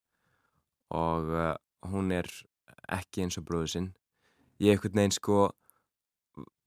Og 0.96 1.29
uh, 1.29 1.55
hún 1.92 2.12
er 2.16 2.29
ekki 2.88 3.27
eins 3.27 3.37
og 3.40 3.44
bróður 3.48 3.74
sinn. 3.74 3.90
Ég 4.59 4.74
einhvern 4.74 5.03
veginn 5.03 5.14
sko 5.14 5.51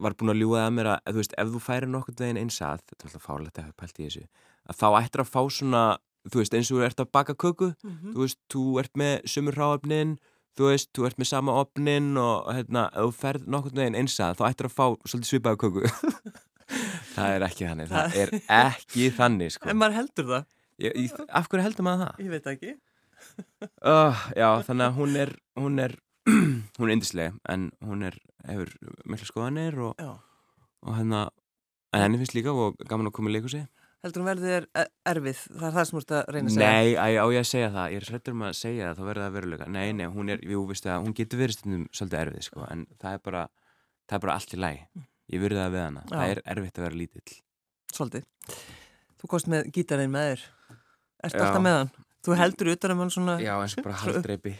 var 0.02 0.16
búin 0.18 0.34
að 0.34 0.42
ljúga 0.42 0.66
að 0.66 0.74
mér 0.76 0.90
að 0.96 1.12
þú 1.12 1.22
veist, 1.22 1.36
ef 1.40 1.52
þú 1.52 1.62
færir 1.64 1.92
nokkurn 1.92 2.20
veginn 2.20 2.40
eins 2.42 2.62
að 2.66 2.82
þetta 2.82 2.98
er 2.98 3.10
alltaf 3.10 3.26
fárlegt 3.28 3.60
að 3.60 3.68
hafa 3.68 3.80
pælt 3.82 4.00
í 4.00 4.08
þessu 4.08 4.24
að 4.68 4.80
þá 4.82 4.88
ættir 5.00 5.24
að 5.24 5.32
fá 5.32 5.42
svona 5.58 5.84
þú 6.28 6.42
veist, 6.42 6.56
eins 6.58 6.72
og 6.72 6.78
þú 6.78 6.86
ert 6.88 7.04
að 7.04 7.12
baka 7.18 7.36
köku 7.36 7.72
Mm 7.84 8.14
þú 8.14 8.26
veist, 8.26 8.40
þú 8.52 8.64
ert 8.82 8.98
með 8.98 9.14
sömur 9.26 9.58
ráöfnin 9.58 10.18
þú 10.58 10.70
veist, 10.72 10.90
þú 10.96 11.08
ert 11.08 11.20
með 11.22 11.30
sama 11.32 11.56
opnin 11.62 12.12
og 12.20 12.50
hérna, 12.52 12.88
ef 12.92 13.08
þú 13.10 13.18
ferð 13.22 13.50
nokkurn 13.56 13.82
veginn 13.82 14.00
eins 14.02 14.18
að 14.24 14.40
þá 14.40 14.46
ættir 14.50 14.70
að 14.70 14.76
fá 14.78 14.86
svolítið 15.08 15.30
svipaða 15.32 15.62
köku 15.64 15.84
það 17.16 17.36
er 17.36 17.46
ekki 17.48 17.68
þannig 17.70 17.92
það 17.92 18.18
er 18.22 18.34
ekki 18.66 19.10
þannig 19.18 19.56
sko 19.56 19.72
En 19.72 19.80
maður 19.80 19.98
heldur 20.02 20.30
það? 20.32 20.48
ég, 20.82 20.96
ég, 21.06 21.20
af 21.30 21.50
hverju 21.52 21.66
heldur 21.68 21.88
maður 21.88 22.08
það? 22.08 22.24
Ég 22.26 22.34
veit 22.38 22.50
ekki. 22.56 22.78
Uh, 23.86 24.18
já, 24.34 24.48
þannig 24.66 24.88
að 24.88 24.96
hún 24.98 25.12
er 25.22 25.30
hún 25.62 25.76
er, 25.84 25.92
hún 26.80 26.88
er 26.88 26.94
indisleg 26.96 27.36
en 27.54 27.68
hún 27.86 28.02
er, 28.08 28.16
hefur 28.48 28.72
mikla 29.06 29.28
skoðanir 29.30 29.78
og, 29.86 30.02
og 30.82 30.96
hérna 30.98 31.20
en 31.94 32.02
henni 32.02 32.18
finnst 32.18 32.34
líka 32.34 32.50
og 32.56 32.82
gaman 32.90 33.12
að 33.12 33.14
koma 33.20 33.30
í 33.30 33.36
leikhúsi 33.36 33.62
Heldur 34.02 34.24
hún 34.24 34.30
verði 34.32 34.50
þér 34.50 34.66
e- 34.82 34.88
erfið? 35.12 35.40
Það 35.52 35.66
er 35.68 35.74
það 35.76 35.84
sem 35.88 35.96
þú 35.96 36.02
ert 36.02 36.14
að 36.18 36.22
reyna 36.34 36.50
að 36.50 36.56
segja. 36.56 36.70
Nei, 36.72 36.94
á, 36.98 37.26
ég 37.30 37.44
að 37.44 37.50
segja 37.52 37.70
það, 37.76 37.92
ég 37.94 38.02
er 38.02 38.08
hrættur 38.10 38.36
um 38.36 38.44
að 38.48 38.56
segja 38.58 38.88
það, 38.88 38.98
þá 38.98 39.04
verður 39.12 39.26
það 39.26 39.36
veruleika. 39.36 39.68
Nei, 39.76 39.86
nei, 39.94 40.06
hún 40.16 40.34
er, 40.34 40.46
jú, 40.50 40.64
veistu 40.72 40.90
það, 40.90 41.06
hún 41.06 41.16
getur 41.20 41.42
verið 41.42 41.58
stundum 41.60 41.84
svolítið 41.94 42.22
erfið, 42.24 42.46
sko, 42.48 42.64
en 42.74 42.86
það 43.04 43.18
er 43.18 43.22
bara, 43.28 43.44
það 44.10 44.18
er 44.18 44.24
bara 44.26 44.38
allt 44.40 44.56
í 44.58 44.62
læg. 44.62 45.04
Ég 45.32 45.44
verði 45.46 45.62
það 45.62 45.76
við 45.76 45.86
hana. 45.86 46.04
Já. 46.08 46.16
Það 46.16 46.34
er 46.34 46.42
erfitt 46.56 46.82
að 46.82 46.88
vera 46.88 47.00
lítill. 47.04 47.38
Svolítið. 47.94 48.26
Þú 49.22 49.32
kost 49.36 49.52
með 49.54 49.70
gítarinn 49.78 50.16
með 50.18 50.32
þér. 50.32 50.48
Ertu 51.22 51.38
Já. 51.38 51.46
alltaf 51.46 51.66
með 51.68 51.78
hann? 51.78 51.94
Þú 52.22 52.36
heldur 52.38 52.70
utan 52.74 52.92
um 52.94 53.00
hann 53.02 53.14
svona... 53.14 53.38
Já, 53.42 53.54
eins 53.58 53.78
og 53.78 53.86
bara 53.86 53.98
haldreipi, 54.02 54.52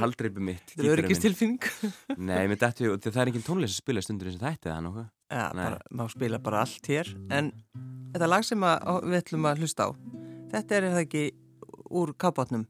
haldreipi 0.00 0.42
mitt, 0.42 0.72
Þetta 0.72 0.86
er 0.86 0.94
öryggistilfinning. 0.96 1.68
Nei, 2.18 2.40
mér 2.50 2.58
dættu, 2.58 2.94
það 3.04 3.20
er 3.22 3.30
engin 3.30 3.44
tónlist 3.46 3.76
að 3.76 3.82
spila 3.84 4.02
stundur 4.02 4.30
eins 4.30 4.38
og 4.38 4.42
þetta 4.42 4.72
eða 4.72 4.80
nokkuð. 4.86 5.06
Já, 5.28 5.50
bara, 5.52 5.78
má 5.92 6.06
spila 6.08 6.38
bara 6.40 6.62
allt 6.64 6.88
hér. 6.88 7.10
En 7.28 7.50
þetta 8.14 8.28
lag 8.28 8.44
sem 8.46 8.62
að, 8.64 9.04
við 9.04 9.20
ætlum 9.20 9.48
að 9.50 9.62
hlusta 9.62 9.88
á, 9.88 9.90
þetta 10.54 10.76
er 10.76 10.86
það 10.88 11.00
ekki 11.04 11.24
úr 12.00 12.12
kápátnum. 12.16 12.64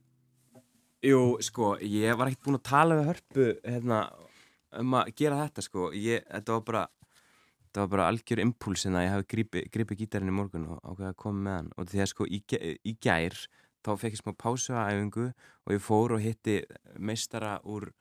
Jú, 1.07 1.21
sko, 1.47 1.77
ég 1.79 2.17
var 2.19 2.27
ekkert 2.27 2.49
búin 2.49 2.59
að 2.59 2.65
tala 2.67 2.97
við 2.99 3.11
hörpu, 3.13 3.45
hérna, 3.63 3.99
um 4.81 4.97
að 4.99 5.13
gera 5.21 5.45
þetta, 5.45 5.63
sko. 5.63 5.91
Ég, 5.95 6.25
þetta 6.27 6.57
var 6.57 6.65
bara, 6.67 6.81
þetta 7.69 7.85
var 7.85 7.93
bara 7.93 8.09
algjör 8.11 8.43
impulsin 8.43 8.99
að 8.99 9.07
ég 9.07 9.15
hafi 9.15 9.29
gripið 9.35 9.69
gripi 9.77 9.99
gítarinn 10.01 10.33
í 10.33 10.35
morgun 10.35 10.67
og 10.75 10.81
ákveði 10.83 11.13
að 11.13 11.21
koma 11.23 11.45
með 11.45 11.57
hann. 11.61 11.69
Og 11.79 11.93
því 11.93 12.03
að, 12.03 12.11
sko, 12.11 12.27
í, 12.27 12.41
í 12.83 12.97
gær, 12.99 13.39
þá 13.87 13.93
fekk 14.01 14.19
ég 14.19 14.23
smá 14.25 14.33
pásu 14.43 14.75
að 14.75 14.97
æfingu 14.97 15.29
og 15.31 15.77
ég 15.77 15.85
fór 15.87 16.17
og 16.17 16.25
hitti 16.27 16.59
meistara 16.99 17.61
úr, 17.63 17.93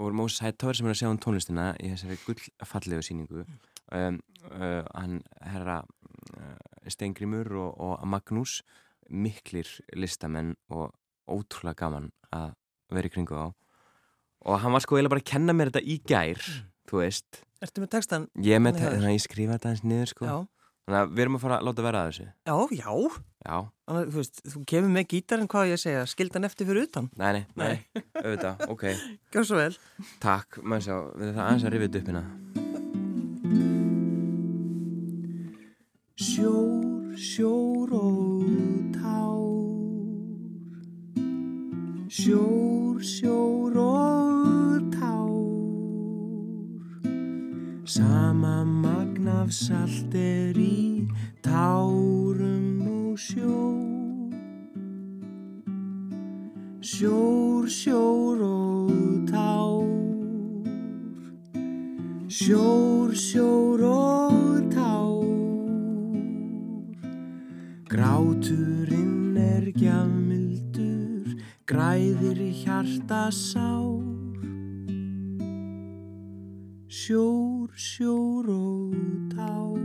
úr 0.00 0.16
Moses 0.16 0.40
Hightower 0.40 0.80
sem 0.80 0.88
er 0.88 0.96
að 0.96 1.02
sjá 1.02 1.10
um 1.10 1.20
tónlistina 1.20 1.68
í 1.76 1.92
þessari 1.92 2.16
gullfallegu 2.24 3.04
síningu. 3.04 3.44
Um, 3.92 4.20
uh, 4.48 4.82
hann 4.96 5.18
herra 5.44 5.80
uh, 5.82 6.54
Steingrimur 6.88 7.50
og, 7.60 7.74
og 7.84 8.06
Magnús 8.08 8.62
miklir 9.12 9.68
listamenn 9.98 10.54
og 10.72 10.94
ótrúlega 11.28 11.82
gaman 11.84 12.06
að 12.32 12.54
vera 12.92 13.10
í 13.10 13.12
kringu 13.12 13.36
á 13.36 13.46
og 14.42 14.56
hann 14.62 14.72
var 14.74 14.82
sko 14.82 14.96
eiginlega 14.96 15.12
bara 15.12 15.22
að 15.22 15.28
kenna 15.34 15.54
mér 15.54 15.70
þetta 15.70 15.82
í 15.84 15.98
gær 16.08 16.40
þú 16.88 17.02
veist, 17.02 17.42
Ertu 17.62 17.84
með 17.84 17.92
textan? 17.98 18.24
ég, 18.42 18.58
með, 18.64 18.78
Þannig 18.78 18.80
það 18.80 18.88
er. 18.88 18.96
þannig 18.96 19.10
að 19.12 19.16
ég 19.18 19.24
skrifa 19.26 19.58
þetta 19.58 19.70
eins 19.74 19.84
niður 19.86 20.10
sko 20.14 20.26
Já. 20.30 20.34
Þannig 20.82 20.98
að 20.98 21.12
við 21.14 21.22
erum 21.22 21.36
að 21.38 21.42
fara 21.44 21.56
að 21.60 21.66
láta 21.68 21.82
vera 21.86 22.00
að 22.02 22.08
þessu. 22.10 22.24
Já, 22.48 22.56
já. 22.74 23.20
Já, 23.46 23.58
Þannig, 23.86 24.08
þú 24.08 24.18
veist, 24.18 24.40
þú 24.50 24.62
kemur 24.72 24.90
með 24.96 25.06
gítarinn 25.12 25.50
hvað 25.52 25.62
á 25.62 25.70
ég 25.70 25.82
segja, 25.84 26.00
skildan 26.10 26.48
eftir 26.48 26.66
fyrir 26.72 26.88
utan. 26.88 27.06
nei, 27.14 27.30
nei, 27.36 27.44
nei, 27.62 28.02
auðvitað, 28.18 28.66
ok. 28.74 28.82
Gjör 29.36 29.46
svo 29.46 29.60
vel. 29.62 29.78
Takk, 30.26 30.58
maður 30.66 30.88
sjá, 30.88 30.98
við 31.14 31.28
erum 31.28 31.38
það 31.38 31.46
aðeins 31.46 31.68
að 31.70 31.74
rifja 31.76 31.92
upp 31.92 32.10
hérna. 32.10 32.26
Sjór, 37.32 37.88
sjór 37.88 37.92
og 37.92 38.44
tár. 38.92 39.40
Sjór, 42.08 43.00
sjór 43.00 43.76
og 43.76 44.92
tár. 44.92 45.32
Sama 47.88 48.64
magnaf 48.64 49.48
salt 49.48 50.12
er 50.12 50.60
í 50.60 51.08
tárum 51.40 52.84
og 52.84 53.16
sjó 53.16 53.80
Sjór, 56.84 57.64
sjór 57.64 58.44
og 58.44 59.24
tár. 59.32 59.88
Sjór, 62.28 63.16
sjór 63.16 63.71
Gráturinn 68.02 69.36
er 69.38 69.68
gjafmildur 69.78 71.36
Græðir 71.70 72.40
hjarta 72.50 73.28
sár 73.30 74.02
Sjór, 76.90 77.70
sjór 77.78 78.48
og 78.50 78.96
tár. 79.30 79.78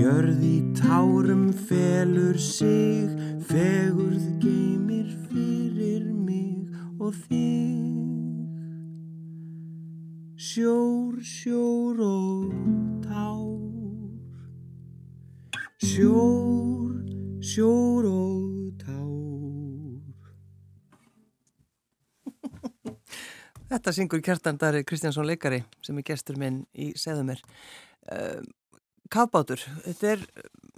Jörð 0.00 0.40
í 0.48 0.56
tárum 0.80 1.52
felur 1.68 2.40
sig 2.40 3.12
Fegurð 3.52 4.40
geymir 4.40 5.12
fyrir 5.28 6.08
mig 6.08 6.72
og 6.96 7.12
þig. 7.28 8.48
Sjór, 10.40 11.20
sjór 11.20 12.00
og 12.00 12.24
tár 12.24 12.29
Sjór, 15.80 16.92
sjór 17.40 18.04
og 18.04 18.72
tár 18.82 20.10
Þetta 23.70 23.94
syngur 23.96 24.20
Kjartan 24.20 24.58
Dari 24.60 24.82
Kristjánsson 24.84 25.24
leikari 25.24 25.62
sem 25.80 25.96
er 25.96 26.04
gestur 26.04 26.36
minn 26.36 26.58
í 26.76 26.90
Seðumir. 27.00 27.40
Uh, 28.12 28.44
Kafbátur, 29.08 29.62
þetta 29.86 30.10
er, 30.10 30.26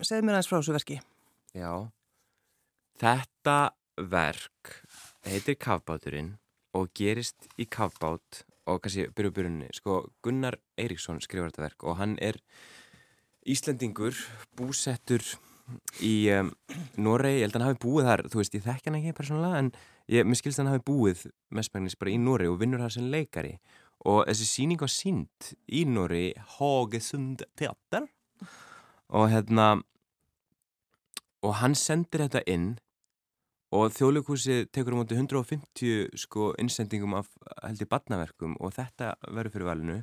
segð 0.06 0.22
mér 0.28 0.36
aðeins 0.36 0.50
frá 0.52 0.58
þessu 0.60 0.76
verki. 0.76 0.98
Já, 1.58 1.72
þetta 3.02 3.56
verk 4.12 4.76
heitir 5.26 5.58
Kafbáturinn 5.58 6.36
og 6.78 6.92
gerist 6.94 7.50
í 7.58 7.66
Kafbát 7.66 8.44
og 8.70 8.84
kannski 8.84 9.08
byrju 9.10 9.34
byrjunni, 9.34 9.72
sko 9.74 10.04
Gunnar 10.22 10.60
Eiríksson 10.78 11.18
skrifar 11.24 11.50
þetta 11.50 11.66
verk 11.66 11.88
og 11.90 11.98
hann 11.98 12.14
er 12.22 12.38
Íslendingur 13.48 14.16
búsettur 14.58 15.24
í 16.04 16.28
um, 16.34 16.50
Noregi, 17.00 17.40
ég 17.40 17.46
held 17.46 17.56
að 17.56 17.62
hann 17.62 17.70
hafi 17.70 17.80
búið 17.82 18.08
þar, 18.08 18.22
þú 18.30 18.40
veist, 18.40 18.56
ég 18.56 18.64
þekk 18.66 18.88
hann 18.88 18.98
ekki 18.98 19.14
persónulega 19.18 19.62
en 19.62 19.70
ég, 20.12 20.26
mér 20.26 20.38
skilst 20.38 20.60
að 20.60 20.66
hann 20.66 20.74
hafi 20.74 20.84
búið 20.90 21.24
mestmægnis 21.54 21.98
bara 21.98 22.12
í 22.12 22.18
Noregi 22.20 22.52
og 22.52 22.60
vinnur 22.60 22.82
þar 22.84 22.94
sem 22.96 23.08
leikari. 23.12 23.54
Og 24.10 24.24
þessi 24.26 24.48
síning 24.48 24.82
var 24.82 24.90
sínd 24.90 25.52
í 25.70 25.84
Noregi 25.86 26.32
Hagesund 26.56 27.44
teater. 27.58 28.08
Og 29.12 29.28
hérna 29.30 29.74
og 31.42 31.58
hann 31.58 31.74
sendir 31.78 32.24
þetta 32.26 32.42
inn 32.50 32.72
og 33.72 33.92
þjóðleikúsið 33.96 34.66
tekur 34.74 34.94
um 34.94 35.02
átti 35.02 35.16
150 35.16 36.20
sko 36.20 36.52
innsendingum 36.60 37.16
af 37.18 37.30
held 37.64 37.82
í 37.82 37.88
badnaverkum 37.88 38.56
og 38.60 38.74
þetta 38.76 39.14
verður 39.30 39.54
fyrir 39.56 39.70
valinu 39.70 39.98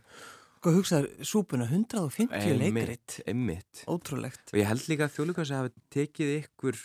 Hvað 0.59 0.75
hugsaður, 0.75 1.11
súpuna 1.23 1.65
150 1.69 2.57
leikrit. 2.59 3.13
Emmitt 3.31 3.85
Ótrúlegt. 3.87 4.49
og 4.51 4.57
ég 4.59 4.67
held 4.67 4.89
líka 4.91 5.05
að 5.07 5.13
þjóðleikúsið 5.15 5.55
hafi 5.55 5.71
tekið 5.95 6.31
ykkur 6.33 6.79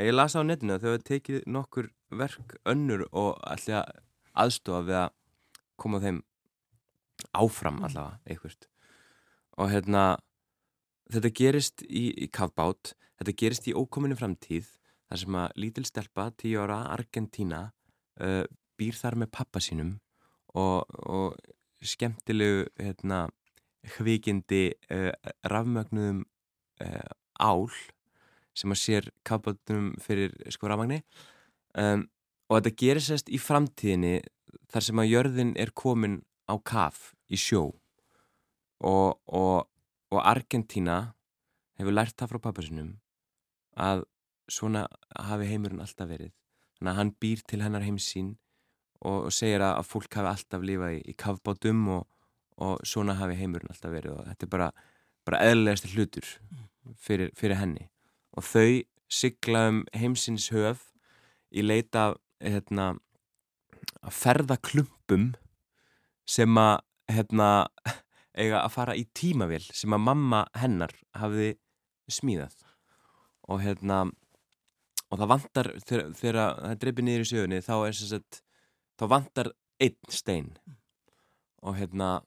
ég 0.00 0.14
las 0.14 0.32
á 0.32 0.40
netinu 0.40 0.78
að 0.78 0.86
þau 0.86 0.92
hafi 0.94 1.04
tekið 1.10 1.42
nokkur 1.52 1.90
verk 2.16 2.56
önnur 2.64 3.04
og 3.12 3.36
allir 3.44 3.84
aðstofa 4.32 4.86
við 4.88 4.98
að 5.02 5.12
koma 5.76 6.00
þeim 6.00 6.22
áfram 7.36 7.84
allavega 7.84 8.32
ykkurt 8.32 8.68
og 9.60 9.72
hérna 9.74 10.04
þetta 11.12 11.36
gerist 11.36 11.84
í, 11.84 12.08
í 12.16 12.32
kafbát 12.32 12.94
þetta 13.20 13.38
gerist 13.44 13.68
í 13.68 13.76
ókominu 13.76 14.16
framtíð 14.16 14.72
þar 15.12 15.20
sem 15.20 15.40
að 15.42 15.58
lítil 15.60 15.84
stelpa, 15.84 16.30
10 16.40 16.64
ára 16.64 16.84
Argentína 16.94 17.66
uh, 18.24 18.44
býr 18.80 18.96
þar 18.96 19.20
með 19.20 19.34
pappa 19.36 19.60
sínum 19.60 19.98
og, 20.56 20.88
og 21.04 21.36
skemmtilegu 21.86 22.66
hérna, 22.80 23.26
hvikindi 23.96 24.70
uh, 24.94 25.10
rafmögnuðum 25.50 26.22
uh, 26.84 27.10
ál 27.42 27.66
sem 28.56 28.72
að 28.72 28.80
sér 28.82 29.08
kafbátunum 29.26 29.94
fyrir 30.02 30.34
sko 30.52 30.70
rafmagni. 30.70 31.00
Um, 31.78 32.06
og 32.48 32.60
þetta 32.60 32.74
gerir 32.82 33.04
sérst 33.04 33.30
í 33.32 33.40
framtíðinni 33.40 34.20
þar 34.72 34.86
sem 34.86 35.00
að 35.00 35.10
jörðin 35.10 35.54
er 35.60 35.72
komin 35.74 36.20
á 36.48 36.54
kaf 36.60 37.12
í 37.32 37.38
sjó. 37.40 37.70
Og, 38.82 39.18
og, 39.26 39.68
og 40.12 40.20
Argentína 40.20 41.14
hefur 41.80 41.96
lært 41.96 42.18
það 42.18 42.34
frá 42.34 42.42
pappasinum 42.48 42.92
að 43.80 44.04
svona 44.52 44.84
hafi 45.16 45.48
heimurinn 45.48 45.80
alltaf 45.80 46.10
verið. 46.10 46.32
Þannig 46.76 46.92
að 46.92 46.98
hann 46.98 47.12
býr 47.22 47.44
til 47.48 47.62
hennar 47.62 47.86
heimsín 47.86 48.34
og, 49.08 49.28
segir 49.34 49.62
að, 49.64 49.82
fólk 49.88 50.18
hafi 50.18 50.30
alltaf 50.30 50.64
lifað 50.66 50.96
í, 50.98 51.02
í 51.10 51.14
kafbátum 51.18 51.82
og, 51.96 52.06
og 52.62 52.82
svona 52.86 53.16
hafi 53.18 53.36
heimurinn 53.40 53.72
alltaf 53.72 53.92
verið 53.92 54.16
og 54.16 54.28
þetta 54.28 54.46
er 54.46 54.52
bara, 54.54 54.68
bara 55.26 55.42
eðlilegast 55.48 55.88
hlutur 55.92 56.28
fyrir, 56.98 57.32
fyrir 57.38 57.58
henni. 57.60 57.88
Og 58.36 58.46
þau 58.46 58.82
sigla 59.12 59.66
um 59.70 59.82
heimsins 59.96 60.48
höf 60.54 60.88
í 61.52 61.64
leita 61.64 62.12
hérna, 62.42 62.94
að 64.02 64.16
ferða 64.16 64.56
klumpum 64.62 65.32
sem 66.28 66.58
að 66.58 66.78
hérna, 67.12 67.50
eiga 68.40 68.62
að 68.62 68.72
fara 68.72 68.96
í 68.96 69.04
tímavél 69.12 69.64
sem 69.74 69.92
að 69.92 70.06
mamma 70.06 70.46
hennar 70.56 70.94
hafiði 71.18 71.56
smíðað. 72.08 72.54
Og 73.50 73.60
hérna 73.64 74.06
og 75.12 75.20
það 75.20 75.28
vantar 75.34 75.68
þegar, 75.84 76.38
það 76.56 76.78
dreipir 76.80 77.04
niður 77.04 77.24
í 77.26 77.28
sögunni 77.28 77.60
þá 77.64 77.74
er 77.76 77.96
þess 77.98 78.16
að 78.16 78.40
þá 79.00 79.08
vantar 79.12 79.52
einn 79.82 80.12
stein. 80.12 80.52
Og 81.62 81.76
hérna 81.78 82.20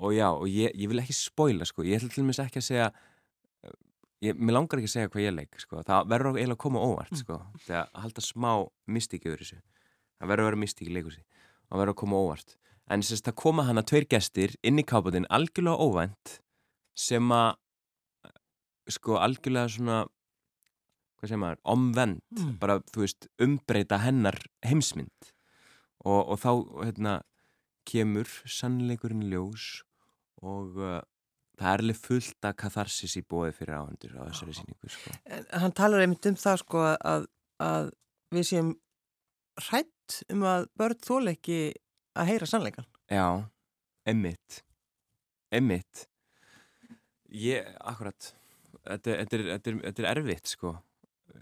og 0.00 0.14
já, 0.16 0.28
og 0.32 0.48
ég, 0.48 0.72
ég 0.74 0.88
vil 0.88 1.02
ekki 1.02 1.14
spoila 1.16 1.66
sko, 1.68 1.84
ég 1.84 2.00
ætla 2.00 2.12
til 2.14 2.22
og 2.22 2.30
meins 2.30 2.40
ekki 2.40 2.60
að 2.62 2.66
segja 2.66 2.90
ég, 4.24 4.36
mér 4.36 4.56
langar 4.56 4.80
ekki 4.80 4.88
að 4.88 4.94
segja 4.94 5.10
hvað 5.12 5.26
ég 5.26 5.34
leik 5.36 5.60
sko, 5.60 5.82
það 5.86 6.08
verður 6.12 6.38
eiginlega 6.38 6.56
að 6.56 6.62
koma 6.64 6.84
óvart 6.84 7.16
sko, 7.20 7.40
þegar 7.66 7.82
að 7.88 8.04
halda 8.04 8.24
smá 8.24 8.50
mystíki 8.96 9.30
yfir 9.30 9.42
þessu, 9.44 9.58
það 10.20 10.32
verður 10.32 10.44
að 10.44 10.50
vera 10.50 10.62
mystíki 10.64 10.94
leikursi 10.96 11.24
og 11.70 11.80
verður 11.80 11.94
að 11.94 12.00
koma 12.02 12.22
óvart. 12.24 12.56
En 12.90 13.04
þess 13.06 13.28
að 13.30 13.36
koma 13.38 13.66
hana 13.68 13.84
tveir 13.86 14.06
gestir 14.10 14.56
inn 14.66 14.80
í 14.80 14.86
kápatinn 14.86 15.28
algjörlega 15.30 15.84
óvænt 15.84 16.40
sem 16.98 17.28
að 17.34 17.52
sko 18.90 19.20
algjörlega 19.20 19.70
svona 19.70 19.98
hvað 21.20 21.28
segir 21.28 21.42
maður, 21.42 21.60
omvend. 21.68 22.22
Mm. 22.32 22.56
bara, 22.58 22.78
þú 22.90 23.04
veist, 23.04 23.28
umbreyta 23.44 24.00
hennar 24.00 24.40
heimsmynd 24.64 25.30
og, 26.04 26.20
og 26.32 26.40
þá, 26.40 26.50
hérna, 26.86 27.14
kemur 27.88 28.28
sannleikurinn 28.48 29.26
ljós 29.32 29.82
og 30.44 30.78
uh, 30.80 31.00
það 31.60 31.72
er 31.72 31.84
alveg 31.84 32.00
fullt 32.00 32.48
að 32.48 32.56
katharsis 32.62 33.16
í 33.20 33.24
bóði 33.26 33.52
fyrir 33.56 33.76
áhendur 33.80 34.16
á 34.16 34.22
þessari 34.30 34.56
síningu, 34.60 34.92
sko. 34.92 35.16
En 35.28 35.46
hann 35.64 35.76
talar 35.76 36.04
einmitt 36.04 36.30
um 36.30 36.38
það 36.40 36.62
sko 36.62 36.86
að, 36.94 37.28
að 37.60 37.92
við 38.32 38.48
séum 38.52 38.74
hrætt 39.68 40.22
um 40.32 40.44
að 40.48 40.66
börn 40.80 41.04
þól 41.04 41.22
ekki 41.32 41.60
að 42.18 42.32
heyra 42.32 42.48
sannleikan. 42.48 42.88
Já, 43.10 43.44
emmitt 44.08 44.62
emmitt 45.50 46.06
ég, 47.30 47.66
akkurat. 47.80 48.32
Þetta, 48.80 49.16
þetta, 49.20 49.36
er, 49.36 49.46
þetta, 49.54 49.70
er, 49.70 49.80
þetta 49.84 50.02
er 50.02 50.10
erfitt 50.14 50.52
sko. 50.54 50.74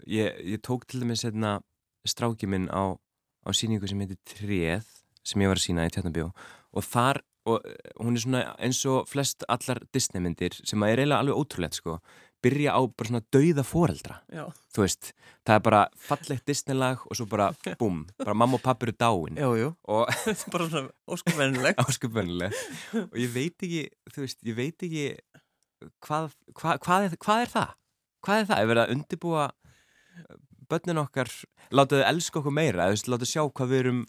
Ég, 0.09 0.41
ég 0.45 0.61
tók 0.65 0.85
til 0.89 1.03
dæmis 1.03 1.23
hérna 1.25 1.59
stráki 2.07 2.49
minn 2.49 2.67
á, 2.69 2.97
á 3.45 3.49
síningu 3.55 3.89
sem 3.89 3.99
heitir 4.03 4.19
Tréð 4.27 4.87
sem 5.23 5.43
ég 5.43 5.51
var 5.51 5.59
að 5.59 5.65
sína 5.65 5.87
í 5.87 5.93
Tjarnabjó 5.93 6.29
og 6.29 6.85
þar, 6.85 7.21
og 7.49 7.65
eh, 7.65 7.93
hún 7.99 8.15
er 8.15 8.23
svona 8.23 8.41
eins 8.57 8.81
og 8.89 9.07
flest 9.09 9.45
allar 9.51 9.81
Disney 9.93 10.23
myndir 10.23 10.55
sem 10.61 10.83
er 10.85 11.01
eiginlega 11.01 11.23
alveg 11.23 11.39
ótrúlegt 11.39 11.79
sko 11.79 11.99
byrja 12.43 12.75
á 12.75 12.81
bara 12.87 13.09
svona 13.09 13.21
dauða 13.33 13.63
foreldra. 13.67 14.19
Já, 14.31 14.45
þú 14.73 14.83
veist, 14.85 15.11
það 15.47 15.55
er 15.57 15.63
bara 15.65 15.81
fallegt 16.07 16.45
Disneylag 16.47 17.03
og 17.07 17.17
svo 17.19 17.27
bara, 17.29 17.49
búm, 17.79 18.05
bara 18.19 18.35
mamma 18.37 18.59
og 18.59 18.63
pappi 18.63 18.87
eru 18.87 18.95
dáin. 18.95 19.39
Og 19.91 20.07
bara 20.53 20.69
svona 20.69 20.93
óskupvennileg. 21.09 21.79
ásköpunnileg 21.83 22.55
og 23.11 23.17
ég 23.19 23.33
veit 23.35 23.67
ekki, 23.67 23.83
þú 24.13 24.25
veist, 24.25 24.39
ég 24.47 24.59
veit 24.59 24.87
ekki 24.87 25.05
hvað, 26.05 26.31
hvað, 26.53 26.81
hvað, 26.85 27.07
er, 27.09 27.17
hvað 27.19 27.45
er 27.45 27.53
það? 27.55 27.75
Hvað 28.25 28.41
er 28.41 28.49
það? 28.49 28.61
Er 28.61 28.71
verið 28.73 28.83
að 28.83 28.95
undibúa 28.95 29.49
börnin 30.69 31.01
okkar, 31.01 31.31
láta 31.75 31.99
þau 31.99 32.07
elska 32.11 32.41
okkur 32.41 32.55
meira, 32.55 32.87
eða 32.89 33.11
láta 33.13 33.25
þau 33.25 33.31
sjá 33.33 33.43
hvað 33.49 33.71
við 33.73 33.83
erum 33.83 34.01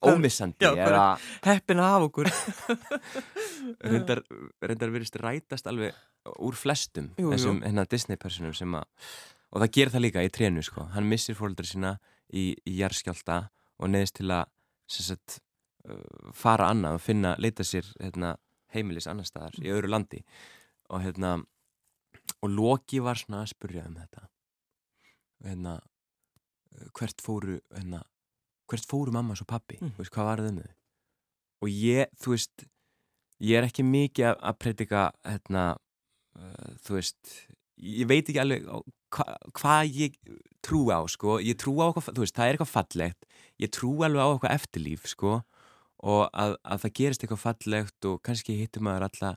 ómissandi 0.00 0.64
Já, 0.64 0.70
eða 0.80 1.02
Heppin 1.44 1.82
hafa 1.82 2.06
okkur. 2.08 2.30
reyndar, 3.90 4.22
reyndar 4.64 4.94
verist 4.94 5.18
rætast 5.20 5.68
alveg 5.68 5.96
úr 6.40 6.56
flestum 6.56 7.10
Jú, 7.18 7.26
jú. 7.26 7.34
þessum 7.34 7.60
hérna, 7.64 7.84
Disney-personum 7.90 8.54
sem 8.56 8.78
að 8.78 8.88
og 9.50 9.62
það 9.64 9.72
gerir 9.76 9.92
það 9.94 10.04
líka 10.06 10.24
í 10.24 10.32
trénu 10.32 10.64
sko 10.64 10.86
hann 10.94 11.08
missir 11.10 11.36
fóreldra 11.38 11.66
sína 11.66 11.94
í, 12.32 12.52
í 12.54 12.76
jarðskjálta 12.78 13.42
og 13.80 13.92
neðist 13.92 14.18
til 14.20 14.30
að 14.32 14.46
sagt, 14.90 15.40
uh, 15.88 16.32
fara 16.36 16.70
annað 16.72 16.98
og 16.98 17.04
finna, 17.04 17.34
leita 17.38 17.66
sér 17.66 17.88
hérna, 18.00 18.34
heimilis 18.74 19.08
annar 19.10 19.28
staðar 19.28 19.56
í 19.60 19.72
öðru 19.72 19.90
landi 19.90 20.22
og 20.90 21.02
hérna 21.04 21.36
og 22.40 22.52
Loki 22.54 23.00
var 23.04 23.18
svona 23.20 23.44
að 23.44 23.52
spurja 23.52 23.84
um 23.88 23.98
þetta 23.98 24.28
hérna 25.44 25.76
uh, 25.80 26.88
hvert 26.98 27.22
fóru 27.24 27.58
hérna, 27.74 28.02
hvert 28.70 28.86
fóru 28.90 29.12
mamma 29.14 29.34
og 29.38 29.46
pappi, 29.50 29.78
Mm. 29.80 29.94
veist, 29.98 30.12
hvað 30.14 30.28
var 30.30 30.42
það 30.44 30.50
um 30.52 30.60
þau? 30.62 30.74
Og 31.62 31.68
ég, 31.74 32.12
þú 32.22 32.34
veist 32.36 32.66
ég 33.40 33.56
er 33.58 33.66
ekki 33.68 33.84
mikið 33.84 34.30
að, 34.30 34.38
að 34.50 34.58
predika 34.60 35.02
hérna 35.24 35.64
uh, 36.36 36.70
þú 36.84 36.98
veist, 36.98 37.34
ég 37.80 38.08
veit 38.08 38.28
ekki 38.28 38.40
alveg 38.42 38.66
á 38.68 38.76
hva, 39.10 39.24
hvað 39.58 39.94
ég 39.96 40.18
trúi 40.62 40.92
á 40.94 41.00
sko, 41.10 41.38
ég 41.42 41.56
trúi 41.58 41.80
á 41.82 41.88
eitthvað, 41.90 42.12
þú 42.14 42.22
veist, 42.22 42.36
það 42.36 42.46
er 42.46 42.54
eitthvað 42.58 42.74
fallegt. 42.74 43.26
Ég 43.58 43.70
trúi 43.74 44.04
alveg 44.06 44.22
á 44.22 44.28
eitthvað 44.30 44.54
eftirlíf 44.58 45.06
sko, 45.10 45.32
og 46.04 46.20
að, 46.32 46.54
að 46.62 46.82
það 46.84 46.92
gerist 47.00 47.24
eitthvað 47.24 47.42
fallegt 47.42 48.06
og 48.08 48.20
kannski 48.24 48.54
hittir 48.60 48.84
maður 48.84 49.08
alla 49.08 49.32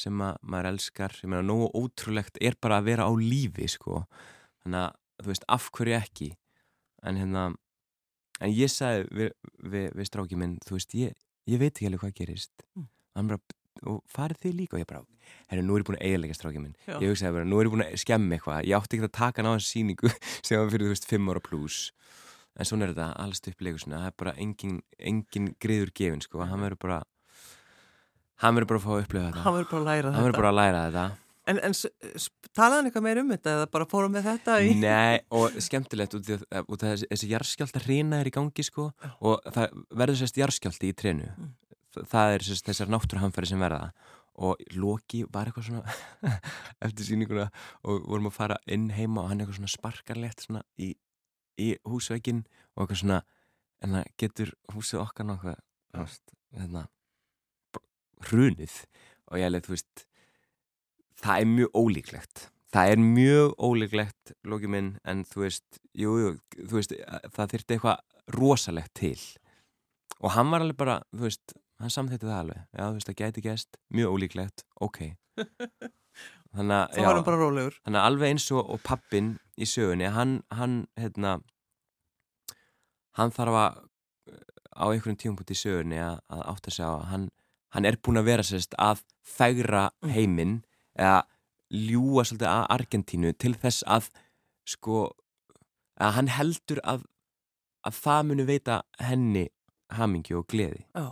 sem 0.00 0.22
að 0.24 0.38
maður 0.42 0.70
elskar, 0.70 1.12
ég 1.20 1.28
meina, 1.28 1.42
nógu 1.44 1.68
ótrúlegt 1.76 2.38
er 2.40 2.56
bara 2.62 2.78
að 2.80 2.86
vera 2.88 3.06
á 3.10 3.12
lífi 3.20 3.68
sko, 3.68 4.04
þannig 4.62 4.86
að, 4.86 4.96
þú 5.20 5.32
veist, 5.32 5.46
af 5.48 5.68
hverju 5.76 5.96
ekki? 5.98 6.30
En 7.06 7.20
hérna 7.20 7.46
en 8.40 8.52
ég 8.56 8.72
sagði 8.72 9.06
við, 9.16 9.30
við, 9.72 9.86
við 9.98 10.10
stráki 10.10 10.40
minn, 10.40 10.58
þú 10.66 10.76
veist, 10.78 10.96
ég, 10.98 11.16
ég 11.50 11.62
veit 11.62 11.72
ekki 11.72 11.88
alveg 11.90 12.04
hvað 12.04 12.18
gerist. 12.22 12.66
Mm. 12.76 12.90
bara, 13.30 13.40
og 13.90 14.02
farið 14.10 14.42
þið 14.44 14.58
líka? 14.58 14.76
Og 14.76 14.82
ég 14.82 14.90
bara, 14.90 15.04
herru, 15.52 15.64
nú 15.66 15.76
er 15.76 15.84
ég 15.84 15.88
búin 15.88 16.00
að 16.00 16.06
eiginlega 16.08 16.36
stráki 16.38 16.62
minn. 16.62 16.76
Já. 16.86 16.96
ég 16.98 17.14
hugsaði 17.14 17.38
bara, 17.38 17.48
nú 17.48 17.60
er 17.60 17.68
ég 17.68 17.76
búin 17.76 17.86
að 17.86 17.96
skemmi 18.02 18.36
eitthvað. 18.36 18.66
Ég 18.68 18.76
átti 18.76 18.98
ekki 18.98 19.08
að 19.08 19.16
taka 19.20 19.46
þessu 19.46 19.72
síningu 19.74 20.12
sem 20.46 20.60
var 20.60 20.72
fyrir, 20.72 20.88
þú 20.88 20.94
veist, 20.94 21.08
fimm 21.10 21.32
ára 21.32 21.44
pluss 21.44 21.90
en 22.60 22.68
svona 22.68 22.86
er 22.86 22.92
þetta, 22.94 23.08
alls 23.22 23.42
upp 23.48 23.64
leikur 23.64 23.82
svona 23.82 24.02
það 24.02 24.10
er 24.10 24.16
bara 24.22 24.34
engin, 24.42 24.76
engin 24.98 25.48
griður 25.62 25.92
gefin 25.96 26.22
sko, 26.24 26.44
hann 26.44 26.64
verður 26.64 26.80
bara 26.82 26.98
hann 28.42 28.56
verður 28.56 28.70
bara 28.72 28.80
að 28.80 28.84
fá 28.84 28.92
að 28.92 29.02
upplifa 29.04 29.26
þetta. 29.26 29.44
Hann 30.16 30.26
verður 30.26 30.40
bara 30.40 30.52
að 30.52 30.58
læra 30.60 30.82
þetta. 30.86 31.06
En, 31.50 31.58
en 31.66 31.74
hann 32.76 32.88
eitthvað 32.88 33.04
meir 33.06 33.20
um 33.22 33.30
þetta 33.34 33.54
eða 33.56 33.68
bara 33.72 33.86
fórum 33.90 34.12
með 34.14 34.26
þetta 34.28 34.56
í... 34.64 34.74
Nei, 34.80 35.20
og 35.34 35.56
skemmtilegt 35.62 36.14
út 36.18 36.30
af 36.36 36.68
út 36.70 36.84
af 36.84 36.92
þessi, 36.94 37.08
þessi 37.12 37.30
jarðskjálta 37.32 37.82
hrina 37.86 38.20
er 38.22 38.30
í 38.30 38.34
gangi 38.34 38.64
sko 38.66 38.90
og 39.20 39.50
það 39.54 39.74
verður 40.02 40.20
sérst 40.22 40.40
jarðskjálti 40.42 40.90
í 40.92 40.96
trénu 41.02 41.28
Mm. 41.30 41.50
Þa- 41.90 42.04
það 42.12 42.32
er 42.36 42.44
sérst 42.46 42.68
þessar 42.70 42.90
náttúruhamfæri 42.94 43.48
sem 43.50 43.58
verða. 43.62 43.90
Og 44.40 44.60
Loki 44.78 45.24
var 45.34 45.48
eitthvað 45.50 45.66
svona 45.66 45.94
eftir 46.86 47.08
sýninguna 47.08 47.48
og 47.82 48.04
vorum 48.06 48.28
að 48.30 48.36
fara 48.36 48.58
inn 48.70 48.86
heima 48.94 49.24
og 49.24 49.32
hann 49.32 49.42
eitthvað 49.42 49.58
svona 49.58 49.72
sparkarlegt 49.72 50.44
svona 50.46 50.62
í, 50.78 50.92
í 51.58 51.72
húsveikin 51.90 52.44
og 52.76 52.84
eitthvað 52.86 53.00
svona 53.02 53.18
en 53.82 53.96
það 53.98 54.12
getur 54.22 54.52
húsið 54.76 55.02
okkar 55.02 55.28
veist, 55.98 56.36
hérna 56.54 56.86
hrunið. 58.30 58.78
Og 59.30 59.38
ég 59.40 59.46
alveg, 59.50 59.66
þú 59.66 59.74
veist 59.74 60.04
það 61.20 61.42
er 61.44 61.48
mjög 61.50 61.76
ólíklegt. 61.80 62.46
Það 62.70 62.92
er 62.92 63.00
mjög 63.02 63.54
ólíklegt 63.66 64.32
lókið 64.46 64.70
minn, 64.76 64.90
en 65.04 65.24
þú 65.26 65.42
veist 65.44 65.80
jú, 65.98 66.12
jú, 66.22 66.28
þú 66.68 66.76
veist, 66.78 66.92
það 67.34 67.54
þyrfti 67.54 67.76
eitthvað 67.76 68.36
rosalegt 68.36 68.92
til. 69.00 69.16
Og 70.20 70.34
hann 70.36 70.52
var 70.52 70.62
alveg 70.62 70.78
bara, 70.78 71.00
þú 71.10 71.26
veist 71.26 71.56
hann 71.80 71.90
samþýtti 71.94 72.28
það 72.28 72.38
alveg, 72.44 72.60
já, 72.76 72.82
þú 72.84 72.94
veist, 72.98 73.08
það 73.10 73.18
gæti 73.22 73.44
gæst 73.48 73.80
mjög 73.96 74.14
ólíklegt, 74.14 74.64
ok. 74.84 75.00
Þannig 76.50 76.76
að. 76.76 76.96
Þannig 77.86 77.98
að 78.00 78.06
alveg 78.06 78.32
eins 78.34 78.46
og, 78.54 78.62
og 78.74 78.80
pappin 78.86 79.32
í 79.60 79.66
sögunni, 79.70 80.08
hann, 80.14 80.40
hann, 80.54 80.80
hérna, 80.98 81.36
hann 83.18 83.34
þarf 83.34 83.58
að 83.60 83.78
á 84.80 84.84
einhverjum 84.90 85.18
tímapunkt 85.20 85.52
í 85.54 85.58
sögunni 85.58 85.98
að, 86.02 86.18
að 86.30 86.42
átta 86.54 86.72
sig 86.74 86.86
á 86.86 86.92
að 86.94 87.06
hann, 87.10 87.24
hann 87.74 87.86
er 87.88 87.98
búin 88.02 88.20
að 88.20 88.28
vera 88.30 88.46
sérst 88.46 88.76
að 88.78 89.02
fægra 89.26 89.88
Mm. 90.00 90.12
heiminn 90.14 90.54
eða 90.98 91.22
ljúa 91.70 92.24
svolítið 92.26 92.48
að 92.50 92.66
Argentínu 92.74 93.32
til 93.38 93.54
þess 93.54 93.84
að 93.86 94.08
sko, 94.66 95.04
að 96.00 96.14
hann 96.16 96.28
heldur 96.34 96.80
að, 96.84 97.04
að 97.86 97.98
það 98.02 98.22
muni 98.30 98.46
veita 98.48 98.80
henni 98.98 99.46
hamingju 99.94 100.38
og 100.42 100.46
gleði. 100.50 100.84
Já. 100.94 101.08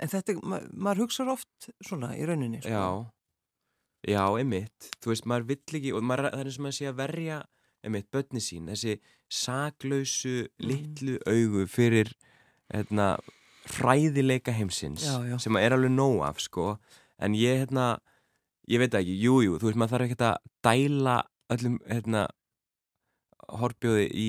En 0.00 0.08
þetta, 0.08 0.34
ma 0.42 0.60
maður 0.72 1.02
hugsaður 1.04 1.34
oft 1.34 1.70
svona 1.84 2.14
í 2.16 2.24
rauninni. 2.24 2.62
Sko. 2.64 2.70
Já, 2.72 4.14
já, 4.16 4.22
einmitt 4.40 4.90
þú 5.04 5.10
veist, 5.12 5.26
maður 5.28 5.48
vill 5.50 5.76
ekki 5.80 5.92
og 5.92 6.04
maður, 6.08 6.30
það 6.32 6.40
er 6.40 6.48
eins 6.48 6.56
og 6.60 6.64
maður 6.64 6.78
sé 6.78 6.86
að 6.88 7.00
verja 7.02 7.40
einmitt, 7.84 8.08
börni 8.12 8.40
sín, 8.44 8.68
þessi 8.72 8.94
saklausu 9.32 10.48
Mm. 10.60 10.68
litlu 10.70 11.18
augu 11.28 11.66
fyrir 11.68 12.12
hérna, 12.72 13.18
hræðileika 13.76 14.52
heimsins 14.56 15.04
Já, 15.04 15.20
já. 15.28 15.36
sem 15.38 15.56
er 15.56 15.72
alveg 15.76 15.92
nóg 15.92 16.22
af, 16.28 16.40
sko 16.40 16.78
en 17.20 17.34
ég, 17.36 17.60
hérna, 17.66 17.98
ég 18.68 18.82
veit 18.82 18.94
ekki 18.94 19.16
jú, 19.22 19.40
jú, 19.44 19.56
þú 19.60 19.70
veist, 19.70 19.80
maður 19.80 19.94
þarf 19.94 20.06
ekki 20.08 20.18
að 20.26 20.36
dæla 20.66 21.16
öllum, 21.54 21.78
hérna 21.88 22.26
horfbjóði 23.50 24.06
í, 24.14 24.28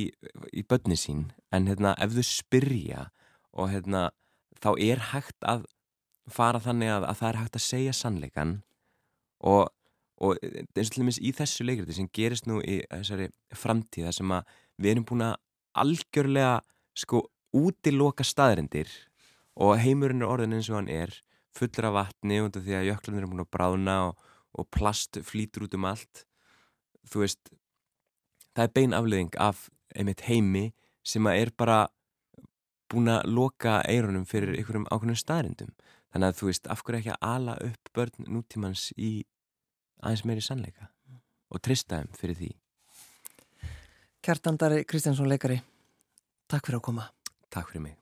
í 0.57 0.63
börni 0.65 0.97
sín. 0.97 1.27
En 1.53 1.67
hérna, 1.69 1.93
ef 2.01 2.15
þau 2.15 2.25
spyrja 2.25 3.05
og 3.51 3.69
hérna, 3.73 4.09
þá 4.61 4.71
er 4.79 5.05
hægt 5.11 5.45
að 5.47 5.67
fara 6.31 6.61
þannig 6.63 6.93
að, 6.93 7.05
að 7.09 7.19
það 7.19 7.29
er 7.29 7.39
hægt 7.41 7.57
að 7.57 7.65
segja 7.65 7.93
sannleikan 7.97 8.57
og, 9.41 9.71
og 10.21 10.37
eins 10.41 10.91
og 10.91 10.95
til 10.95 11.03
dæmis 11.03 11.19
í 11.19 11.31
þessu 11.35 11.65
leikriti 11.65 11.97
sem 11.97 12.09
gerist 12.13 12.47
nú 12.47 12.61
í 12.61 12.81
þessari 12.85 13.31
framtíða 13.57 14.13
sem 14.15 14.33
að 14.35 14.53
við 14.77 14.93
erum 14.93 15.07
búin 15.09 15.25
að 15.25 15.39
algjörlega 15.81 16.59
sko 16.97 17.25
útiloka 17.57 18.25
staðrindir 18.27 18.91
og 19.59 19.79
heimurinn 19.81 20.23
er 20.23 20.31
orðin 20.31 20.55
eins 20.57 20.69
og 20.71 20.79
hann 20.79 20.91
er 20.91 21.17
fullur 21.57 21.89
af 21.89 21.97
vatni 21.97 22.39
af 22.41 22.51
því 22.57 22.77
að 22.77 22.87
jöklarnir 22.89 23.25
er 23.25 23.31
búin 23.31 23.43
að 23.43 23.51
bráðna 23.55 23.95
og, 24.09 24.27
og 24.57 24.69
plast 24.73 25.19
flýtur 25.27 25.67
út 25.67 25.77
um 25.77 25.87
allt. 25.89 26.25
Þú 27.07 27.23
veist 27.25 27.51
það 28.55 28.63
er 28.67 28.75
bein 28.75 28.95
afleðing 28.95 29.35
af 29.39 29.69
einmitt 29.95 30.25
heimi 30.27 30.71
sem 31.03 31.27
að 31.27 31.43
er 31.45 31.51
bara 31.57 31.79
búin 32.91 33.11
að 33.11 33.29
loka 33.31 33.79
eirunum 33.87 34.27
fyrir 34.27 34.55
einhverjum 34.57 34.87
ákveðnum 34.91 35.19
staðrindum 35.19 35.71
þannig 36.11 36.27
að 36.27 36.39
þú 36.39 36.49
veist, 36.49 36.67
af 36.67 36.83
hverju 36.83 36.99
ekki 36.99 37.13
að 37.13 37.29
ala 37.29 37.55
upp 37.67 37.93
börn 37.95 38.27
nútímans 38.27 38.89
í 38.97 39.11
aðeins 40.03 40.25
meiri 40.27 40.43
sannleika 40.43 40.91
og 41.51 41.63
trista 41.63 42.01
þeim 42.01 42.19
fyrir 42.19 42.39
því? 42.41 42.51
Kjartandari 44.21 44.83
Kristjánsson 44.85 45.31
leikari, 45.31 45.61
takk 46.51 46.67
fyrir 46.67 46.81
að 46.81 46.87
koma. 46.91 47.09
Takk 47.49 47.71
fyrir 47.71 47.87
mig 47.87 48.00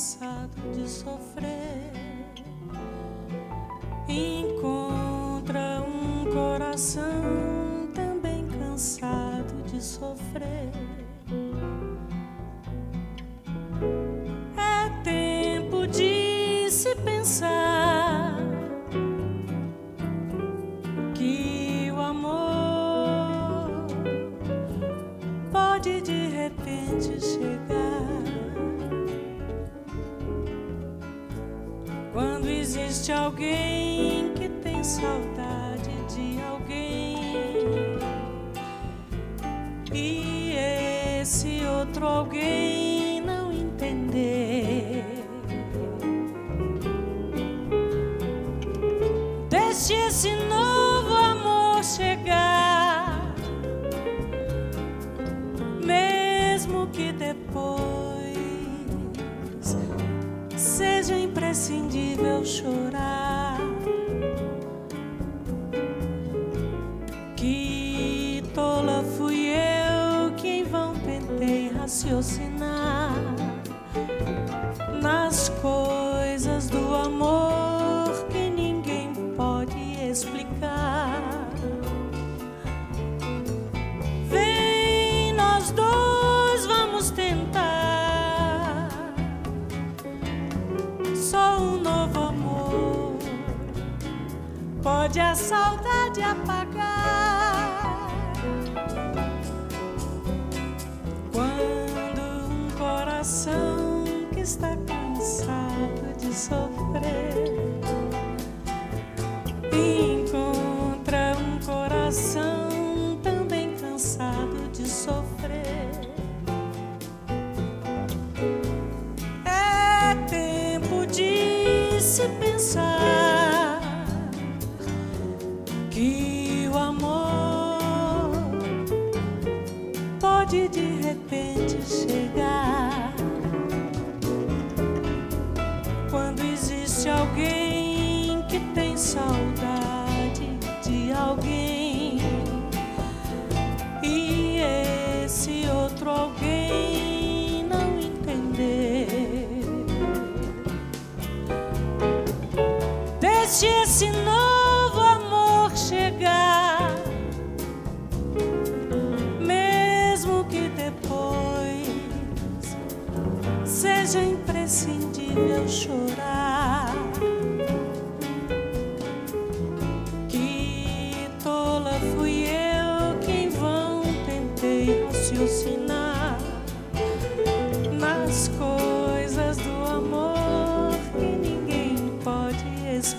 cansado 0.00 0.72
de 0.72 0.88
sofrer 0.88 1.92
encontra 4.08 5.82
um 5.82 6.24
coração 6.32 7.92
também 7.94 8.48
cansado 8.48 9.62
de 9.66 9.82
sofrer. 9.82 10.79
Existe 32.90 33.12
alguém 33.12 34.32
que 34.34 34.48
tem 34.48 34.82
saudade 34.82 35.92
de 36.12 36.42
alguém. 36.42 37.16
E 39.92 40.56
esse 41.20 41.60
outro 41.66 42.04
alguém. 42.04 42.69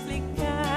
Explicar. 0.01 0.70